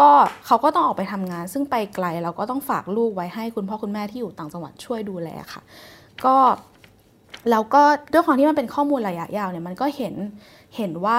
[0.00, 0.08] ก็
[0.46, 5.62] เขาก็ต้องออกไปทำงาน ซึ่งไปไกลเราก็ต้องฝากลูกไว้ให้คุณพ่อคุณแม่ที่อยู่ต่างจังหวัดช่วยดูแลค่ะ
[6.24, 6.36] ก็
[7.50, 10.14] แล้วก็ด้วยความที่มันเป็นข้อมูลระยะยาวเนี่ยมันก็เห็น
[10.76, 11.18] เห็นว่า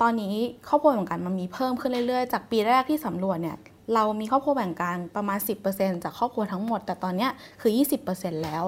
[0.00, 0.34] ตอนนี้
[0.68, 3.56] ครอบครัวแบ่งกันมันมีเพิ่มขึ้นเรื่อยๆ จากปีแรกที่สำรวจเนี่ย
[3.94, 5.38] เรามีครอบครัวแบ่งกันประมาณ
[5.70, 7.28] 10%จากครอบครัวทั้งหมด แต่ตอนนี้
[7.60, 7.72] คือ
[8.08, 8.64] 20%แล้ว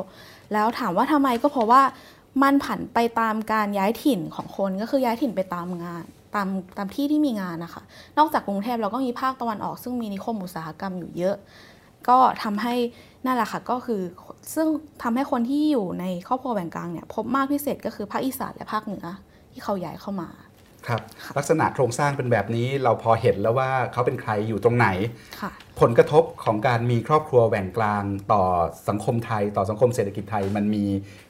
[0.52, 1.82] แล้วถามว่าทำไมก็เพราะว่า
[2.42, 6.04] มันผันไปตามการย้ายถิ่นของคนก็คือย้ายถิ่นไปตามงาน
[6.34, 7.82] ตามตามที่ที่มีงานนะคะ
[8.18, 11.36] นอกจากกรุงเทพเราก็มีภาคตะวันออก ซึ่งมีนิคมอุตสาหกรรมอยู่เยอะ
[12.08, 12.74] ก็ทำให้
[13.24, 14.02] นั่นแหละค่ะก็คือ
[14.54, 14.66] ซึ่ง
[15.02, 19.06] ทำให้คนที่อยู่ในครอบครัวแบ่งกลางเนี่ยพบมากพิเศษก็คือภาคอีสานและภาคเหนือ
[19.52, 20.28] ที่เขาย้ายเข้ามา
[20.86, 21.00] ครับ
[21.36, 24.88] ลักษณะโครงสร้างเป็นแบบนี้เราพอเห็นแล้วว่าเขาเป็นใครอยู่ตรงไหน
[25.40, 25.50] ค่ะ
[25.80, 28.42] ผลกระทบของการมีครอบครัวแหว่งกลางต่อ
[28.88, 30.84] สังคมไทย ต่อสังคมเศรษฐกิจไทยมันมี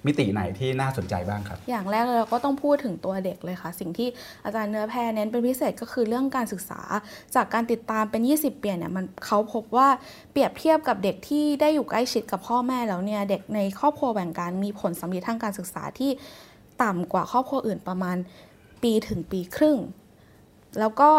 [0.07, 4.09] มิติไหนที่น่าสนใจบ้างครับ อย่างแรกเลยเราก็ต้องพูดถึงตัวเด็กเลยค่ะ สิ่งที่
[4.45, 6.81] อาจารย์เนื้อแพรเน้นเป็นพิเศษก็คือเรื่องการศึกษา
[7.35, 9.89] จากการติดตามเป็น 20 เปลี่ยนเนี่ยมันเขาพบว่า
[10.33, 16.11] เปรียบเทียบกับเด็กที่ได้อยู่ใกล้ชิดกับพ่อแม่แล้วเนี่ยเด็กในครอบครัวแบ่งการมีผลสำลิดทางการศึกษาที่
[16.83, 18.17] ต่ำกว่าครอบครัวอื่นประมาณ
[18.83, 19.79] ปีถึงปีครึ่ง
[20.79, 21.11] แล้วก็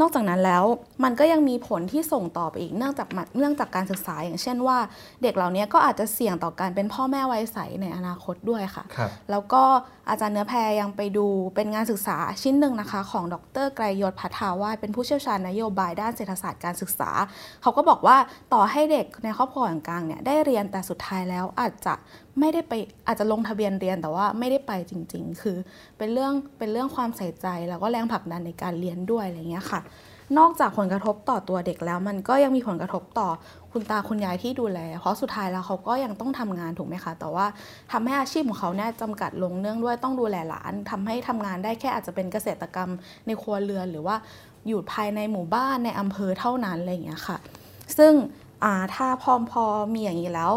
[0.00, 0.64] นอกจากนั้นแล้ว
[1.04, 4.78] มันก็ยังมีผลที่ส่งต่อไปอีกเนื่องจากมันเนื่องจากการศึกษาอย่างเช่นว่า
[5.22, 9.62] เด็กเหล่านี้ก็อาจจะเสี่ยงต่อการเป็นพ่อแม่วัยใสในอนาคตด้วยค่ะครับแล้วก็
[10.08, 17.10] อาจารย์เนื้อแพรยังไปดูเป็นงานศึกษาชิ้นหนึ่งนะคะ ของดรไกรยศพัฒาวาสเป็นผู้เชี่ยวชาญนโยบายด้านเศรษฐศาสตร์การศึกษา
[17.62, 18.16] เขาก็บอกว่า
[18.54, 21.94] ต่อให้เด็กในครอบครัวกลางๆเนี่ยได้เรียนแต่สุดท้ายแล้วอาจจะ
[22.38, 22.72] ไม่ได้ไป
[23.06, 25.56] อาจจะลงทะเบียนเรียนแต่ว่าไม่ได้ไปจริง ๆ คือ
[25.98, 29.80] เป็นเรื่องเป็นเรื่องความใส่ใจแล้วก็แรงผลักดันในการเรียนด้วยอะไรเงี้ยค่ะ
[30.38, 33.28] นอกจากผลกระทบต่อตัวเด็กแล้ว มันก็ยังมีผลกระทบต่อ
[33.72, 37.46] คุณตาคุณยายที่ดูแล เพราะสุดท้ายแล้วเขาก็ยังต้องทำงานถูกไหมคะ แต่ว่า
[37.92, 42.90] ทำให้อาชีพของเขาเนี่ยจำกัดลงเนื่องด้วยต้องดูแลหลานทำให้ทำงานได้แค่อาจจะเป็นเกษตรกรรม
[43.26, 44.16] ในครัวเรือน หรือว่า
[44.68, 47.36] อยู่ภายในหมู่บ้านในอำเภอเท่านั้นอะไรอย่างเงี้ยค่ะ
[47.98, 48.12] ซึ่ง
[48.94, 49.64] ถ้าพอพอ
[49.94, 50.52] มีอย่างนี้แล้ว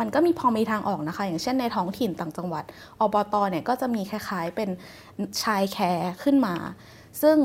[0.00, 2.64] มันก็มีพอมีทางออกนะคะ อย่างเช่นในท้องถิ่นต่างจังหวัด
[3.00, 4.68] อบตเนี่ยก็จะมีคล้ายๆเป็น
[5.42, 6.54] ชายแคร์ขึ้นมา
[7.22, 7.36] ซึ่ง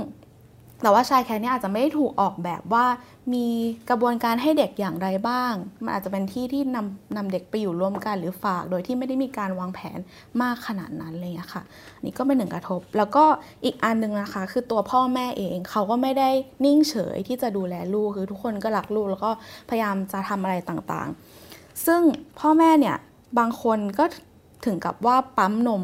[0.82, 2.86] แต่ว่าชายแคร์เนี่ยอาจจะไม่ได้ถูกออกแบบว่า
[3.34, 3.48] มี
[3.90, 10.00] กระบวนการให้เด็กอย่างไรบ้าง มันอาจจะเป็นที่ที่นำนำเด็กไปอยู่ร่วมกันหรือฝาก โดยที่ไม่ได้มีการวางแผน
[10.42, 11.64] มากขนาดนั้นเลยอะค่ะ
[12.06, 13.26] นี่ก็เป็นหนึ่งกระทบ แล้วก็
[13.66, 16.30] อีกอันหนึงนะคะ คือตัวพ่อแม่เองเขาก็ไม่ได้
[16.66, 19.32] นิ่งเฉยที่จะดูแลลูกคือทุกคนก็รักลูกแล้วก็
[19.70, 21.33] พยายามจะทำอะไรต่างๆ
[21.86, 22.02] ซึ่ง
[22.40, 22.96] พ่อแม่เนี่ย
[23.40, 24.06] บางคนก็
[24.66, 25.84] ถึงกับว่าปั๊มนม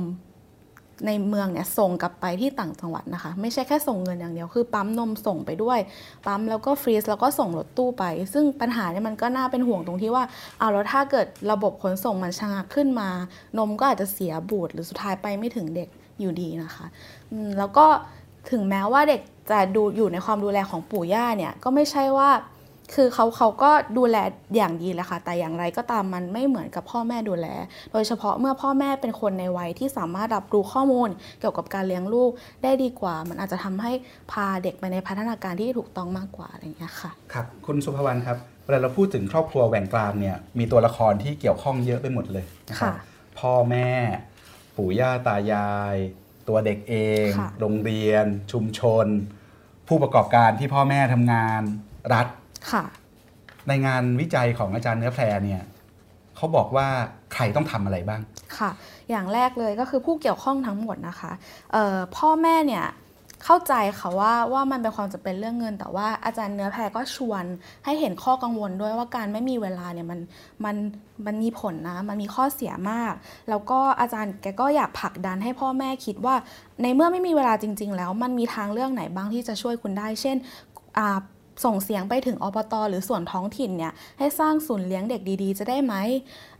[1.07, 5.79] ในเมืองเนี่ยส่งกลับไปที่ต่างจังหวัดนะคะ ไม่ใช่แค่ส่งเงินอย่างเดียวคือปั๊มนมส่งไปด้วย
[6.25, 10.23] ปั๊มแล้วก็ฟรีซแล้วก็ส่งรถตู้ไป ซึ่งปัญหาเนี่ยมันก็น่าเป็นห่วงตรงที่ว่า
[10.59, 13.09] เอาแล้วถ้าเกิดระบบขนส่งมันชะงักขึ้นมา
[13.57, 16.85] นมก็อาจจะเสียบูดหรือสุดท้ายไปไม่ถึงเด็กอยู่ดีนะคะ
[17.57, 17.85] แล้วก็
[18.51, 19.21] ถึงแม้ว่าเด็ก
[19.51, 22.29] จะดูอยู่ในความดูแลของปู่ย่าเนี่ยก็ไม่ใช่ว่า
[22.95, 24.17] คือเขาเขาก็ดูแล
[24.55, 27.47] อย่างดีแหละค่ะ แต่อย่างไรก็ตามมันไม่เหมือนกับพ่อแม่ดูแล
[27.91, 31.09] โดยเฉพาะเมื่อพ่อแม่เป็นคนในวัยที่สามารถรับรู้ข้อมูล
[31.39, 32.31] เกี่ยวกับการเลี้ยงลูก
[32.63, 33.91] ได้ดีกว่า มันอาจจะทำให้
[34.31, 43.03] พาเด็กไปในพัฒนาการที่ถูกต้องมากกว่าอะไรอย่างเงี้ยค่ะ ครับ คุณสุภวรรณครับ เวลาเราพูดถึงครอบครัวแหว่งกลางเนี่ย มีตัวละครที่เกี่ยวข้องเยอะไปหมดเลยนะครับค่ะ
[43.39, 43.89] พ่อแม่
[44.77, 45.95] ปู่ย่าตายาย
[46.47, 49.05] ตัวเด็กเองค่ะโรงเรียน ชุมชน
[49.87, 51.61] ผู้ประกอบการที่พ่อแม่ทำงาน
[52.13, 52.38] รัฐค่ะ
[53.67, 55.63] ในงานวิจัยของอาจารย์เนื้อแพรเนี่ย
[56.35, 56.87] เขาบอกว่า
[57.33, 58.21] ใครต้องทำอะไรบ้าง
[58.57, 58.71] ค่ะ
[59.09, 61.31] อย่างแรกเลยก็คือผู้เกี่ยวข้องทั้งหมดนะคะ
[61.71, 62.85] เอ่อพ่อแม่เนี่ย
[63.45, 67.43] เข้าใจค่ะว่าว่ามันเป็นความจะเป็นเรื่องเงิน แต่ว่าอาจารย์เนื้อแพรก็ชวน
[67.85, 70.19] ให้เห็นข้อกังวลด้วยว่าการไม่มีเวลาเนี่ยมัน
[70.65, 70.75] มัน
[71.25, 73.13] มันมีผลนะ มันมีข้อเสียมาก
[73.49, 76.35] แล้วก็อาจารย์แกก็อยากผลักดันให้พ่อแม่คิดว่า
[76.81, 80.37] ในเมื่อไม่มีเวลาจริง ๆ แล้วมันมีทางเลือกไหนบ้างที่จะช่วยคุณได้ เช่น
[80.97, 81.19] อ่า
[81.63, 85.95] ส่งเสียงไปถึงอบตหรือส่วนท้องถิ่นเนี่ยให้สร้างศูนย์เลี้ยงเด็กดีๆ จะได้ไหม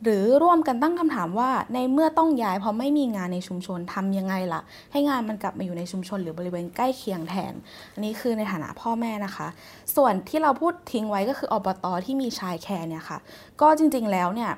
[0.03, 7.53] หรือร่วมกันตั้งคำถามว่าในเมื่อต้องย้ายเพราะไม่มีงานในชุมชนทำยังไงล่ะ ให้งานมันกลับมาอยู่ในชุมชนหรือบริเวณใกล้เคียงแทน
[7.93, 9.47] อันนี้คือในฐานะพ่อแม่นะคะ
[9.95, 13.17] ส่วนที่เราพูดทิ้งไว้ก็คืออบตที่มีชายแคร์เนี่ยค่ะ
[13.61, 14.51] ก็จริงๆแล้วเนี่ย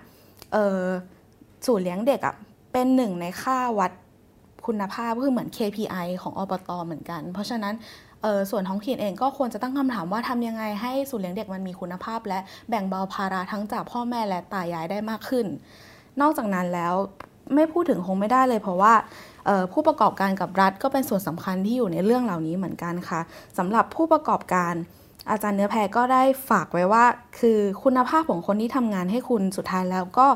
[1.66, 2.36] ศูนย์เลี้ยงเด็กอะ่ะ
[2.74, 3.92] เป็นหนึ่งในค่าวัด
[4.68, 7.74] คุณภาพก็คือเหมือน KPI ของอบตเหมือนกัน เพราะฉะนั้น
[8.50, 15.46] ส่วนท้องถิ่นเองก็ควรจะตั้งคำถามว่าทำยังไงให้ศูนย์เลี้ยงเด็กมันมีคุณภาพ และแบ่งเบาภาระทั้งจากพ่อแม่และตายายได้มากขึ้น
[16.22, 16.94] นอกจากนั้นแล้ว
[17.56, 18.94] ไม่พูดถึงคงไม่ได้เลยเพราะว่า
[19.72, 23.22] ผู้ประกอบการกับรัฐก็เป็นส่วนสำคัญที่อยู่ในเรื่องเหล่านี้เหมือนกันค่ะ
[23.58, 24.74] สำหรับผู้ประกอบการ
[25.30, 27.06] อาจารย์เนื้อแพรก็ได้ฝากไว้ว่า
[27.40, 30.28] คือคุณภาพของคนที่ทำงานให้คุณสุดท้ายแล้วก็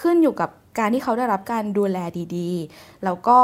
[0.00, 1.98] ขึ้นอยู่กับการที่เขาได้รับการดูแล
[2.36, 3.38] ดีๆ แล้วก็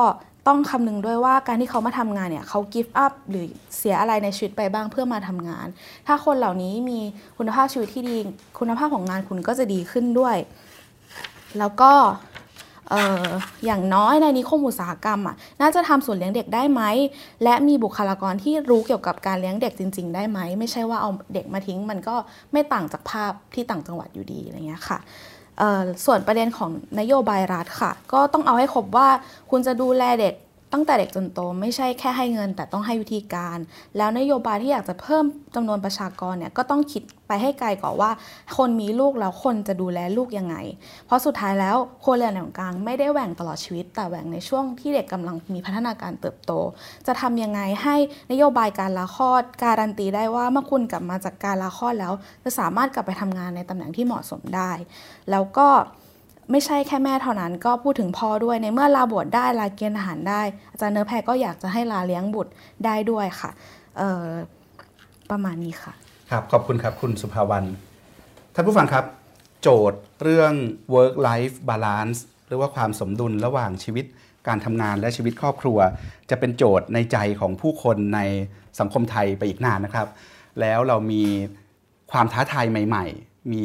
[0.48, 3.46] ต้องคำนึงด้วยว่าการที่เขามาทำงานเนี่ยเขา give up หรือ
[3.76, 5.66] เสียอะไรในชีวิตไปบ้างเพื่อมาทำงาน
[6.06, 6.98] ถ้าคนเหล่านี้มี
[7.38, 8.16] คุณภาพชีวิตที่ดี
[8.58, 10.36] คุณภาพของงานคุณก็จะดีขึ้นด้วย
[11.58, 11.92] แล้วก็
[12.90, 13.02] เอ่
[13.66, 16.82] อย่างน้อยในนิคมอุตสาหกรรมอะน่าจะทำศูนเลี้ยงเด็กได้ไหม
[17.44, 22.14] และมีบุคลากรที่รู้เกี่ยวกับการเลี้ยงเด็กจริง ๆ ได้ไหม ไม่ใช่ว่าเอาเด็กมาทิ้งมันก็
[22.52, 24.98] ไม่ต่างจากภาพที่ต่างจังหวัดอยู่ดีอะไรเงี้ยค่ะ
[26.04, 29.08] ส่วนประเด็นของนโยบายรัฐค่ะ ก็ต้องเอาให้ครบว่า
[29.50, 30.34] คุณจะดูแลเด็ก
[30.72, 33.58] ตั้งแต่เด็กจนโตไม่ใช่แค่ให้เงิน แต่ต้องให้วิธีการ
[33.96, 38.10] แล้วนโยบายที่อยากจะเพิ่มจำนวนประชากรเนี่ยก็ต้องคิดไปให้ไกลก่อนว่า
[38.56, 40.56] คนมีลูกแล้วคนจะดูแลลูกยังไง
[41.06, 46.52] เพราะสุดท้ายแล้วครัวเรือนของกลางไม่ได้แหว่งตลอดชีวิต แต่แหว่งในช่วงที่เด็กกำลังมีพัฒนาการเติบโต
[47.06, 47.96] จะทำยังไงให้
[48.32, 52.12] นโยบายการลาคลอด การันตีได้ว่าเมื่อคุณกลับมาจากการลาคลอดแล้ว
[52.44, 54.72] จะสามารถกลับไปทำงานในตำแหน่งที่เหมาะสมได้
[55.30, 55.68] แล้วก็
[56.50, 62.52] ไม่ใช่แค่แม่เท่านั้นก็พูดถึงพ่อด้วยในเมื่อลาบวชได้ลาเกณฑ์ทหารได้ อาจารย์เนื้อแพรก็อยากจะให้ลาเลี้ยงบุตร
[62.84, 63.50] ได้ด้วยค่ะ
[65.30, 65.92] ประมาณนี้ค่ะ
[66.30, 67.68] ครับขอบคุณครับคุณสุภาวรรณ
[68.54, 69.04] ท่านผู้ฟังครับ
[69.62, 70.52] โจทย์เรื่อง
[70.94, 74.04] work life balance หรือว่าความสมดุลระหว่างชีวิต
[74.48, 75.78] การทำงานและชีวิตครอบครัว
[76.30, 78.20] จะเป็นโจทย์ในใจของผู้คนใน
[78.78, 80.08] สังคมไทยไปอีกนานนะครับ
[80.60, 81.22] แล้วเรามี
[82.12, 83.62] ความท้าทายใหม่ ๆ มี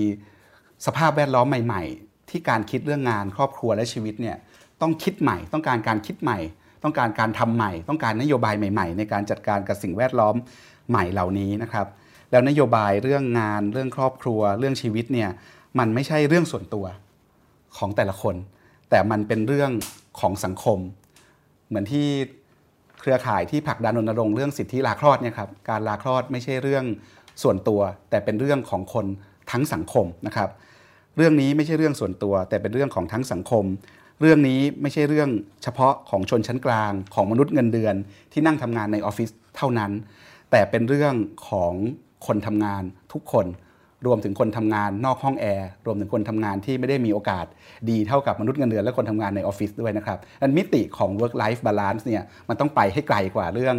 [0.86, 4.38] สภาพแวดล้อมใหม่ ๆ ที่การคิดเรื่องงานครอบครัวและชีวิตเนี่ย
[4.82, 6.40] ต้องคิดใหม่ ต้องการการคิดใหม่
[6.84, 10.36] ต้องการการทำใหม่ ต้องการนโยบายใหม่ ๆ ในการจัดการกับสิ่งแวดล้อม
[10.90, 11.88] ใหม่เหล่านี้นะครับ
[12.32, 15.30] แล้วนโยบายเรื่องงาน เรื่องครอบครัว เรื่องชีวิตเนี่ย
[15.80, 16.86] มันไม่ใช่เรื่องส่วนตัว
[17.78, 18.36] ของแต่ละคน
[18.90, 19.72] แต่มันเป็นเรื่อง
[20.20, 20.80] ของสังคม
[21.68, 22.08] เหมือนที่
[23.00, 26.86] เครือข่ายที่ผลักดันรณรงค์เรื่องสิทธิลาคลอดเนี่ยครับการลาคลอดไม่ใช่เรื่อง
[27.44, 29.06] ส่วนตัว แต่เป็นเรื่องของคน
[29.52, 30.50] ทั้งสังคมนะครับ
[31.18, 33.66] เรื่องนี้ไม่ใช่เรื่องส่วนตัว แต่เป็นเรื่องของทั้งสังคม
[34.22, 35.30] เรื่องนี้ไม่ใช่เรื่อง
[35.64, 37.96] เฉพาะของชนชั้นกลาง ของมนุษย์เงินเดือน
[38.34, 39.92] ที่นั่งทำงานในออฟฟิศเท่านั้น
[40.52, 41.14] แต่เป็นเรื่อง
[41.50, 41.74] ของ
[42.28, 42.84] คนทำงาน
[43.14, 43.46] ทุกคน
[44.06, 47.46] รวมถึงคนทำงานนอกห้องแอร์รวมถึงคนทำงานที่ไม่ได้มีโอกาส
[47.90, 53.76] ดีเท่ากับมนุษย์เงินเดือนและคนทำงานในออฟฟิศด้วยนะครับอันมิติของ work life balance เนี่ยมันต้องไปให้ไกลกว่าเรื่อง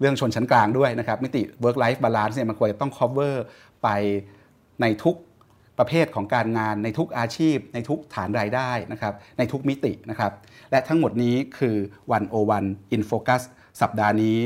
[0.00, 3.34] เรื่องชนชั้นกลางด้วยนะครับมิติ work life balance เนี่ยมันควรจะต้อง cover
[3.82, 3.88] ไป
[4.80, 5.16] ในทุก
[5.80, 10.32] ประเภทของการงานในทุกอาชีพ ในทุกฐานรายได้นะครับในทุกมิตินะครับ
[10.70, 11.76] และทั้งหมดนี้คือ
[12.12, 12.64] วันโอวัน
[12.94, 13.42] in focus
[13.80, 14.38] สัปดาห์นี้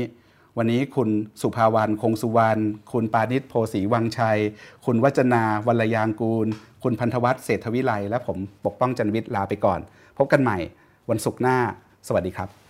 [0.57, 1.09] วันนี้คุณ
[1.41, 2.61] สุภาวรรณคงสุวรรณ
[2.91, 4.39] คุณปานิชโพสีวังชัย
[4.85, 6.47] คุณวัจนาวัลยางกูล
[6.83, 9.79] คุณพันธวัฒน์เศรษฐวิไลและผมปกป้องจันวิทย์ลาไปก่อน
[10.17, 10.57] พบกันใหม่
[11.09, 11.57] วันศุกร์หน้า
[12.07, 12.64] สวัสดีครับ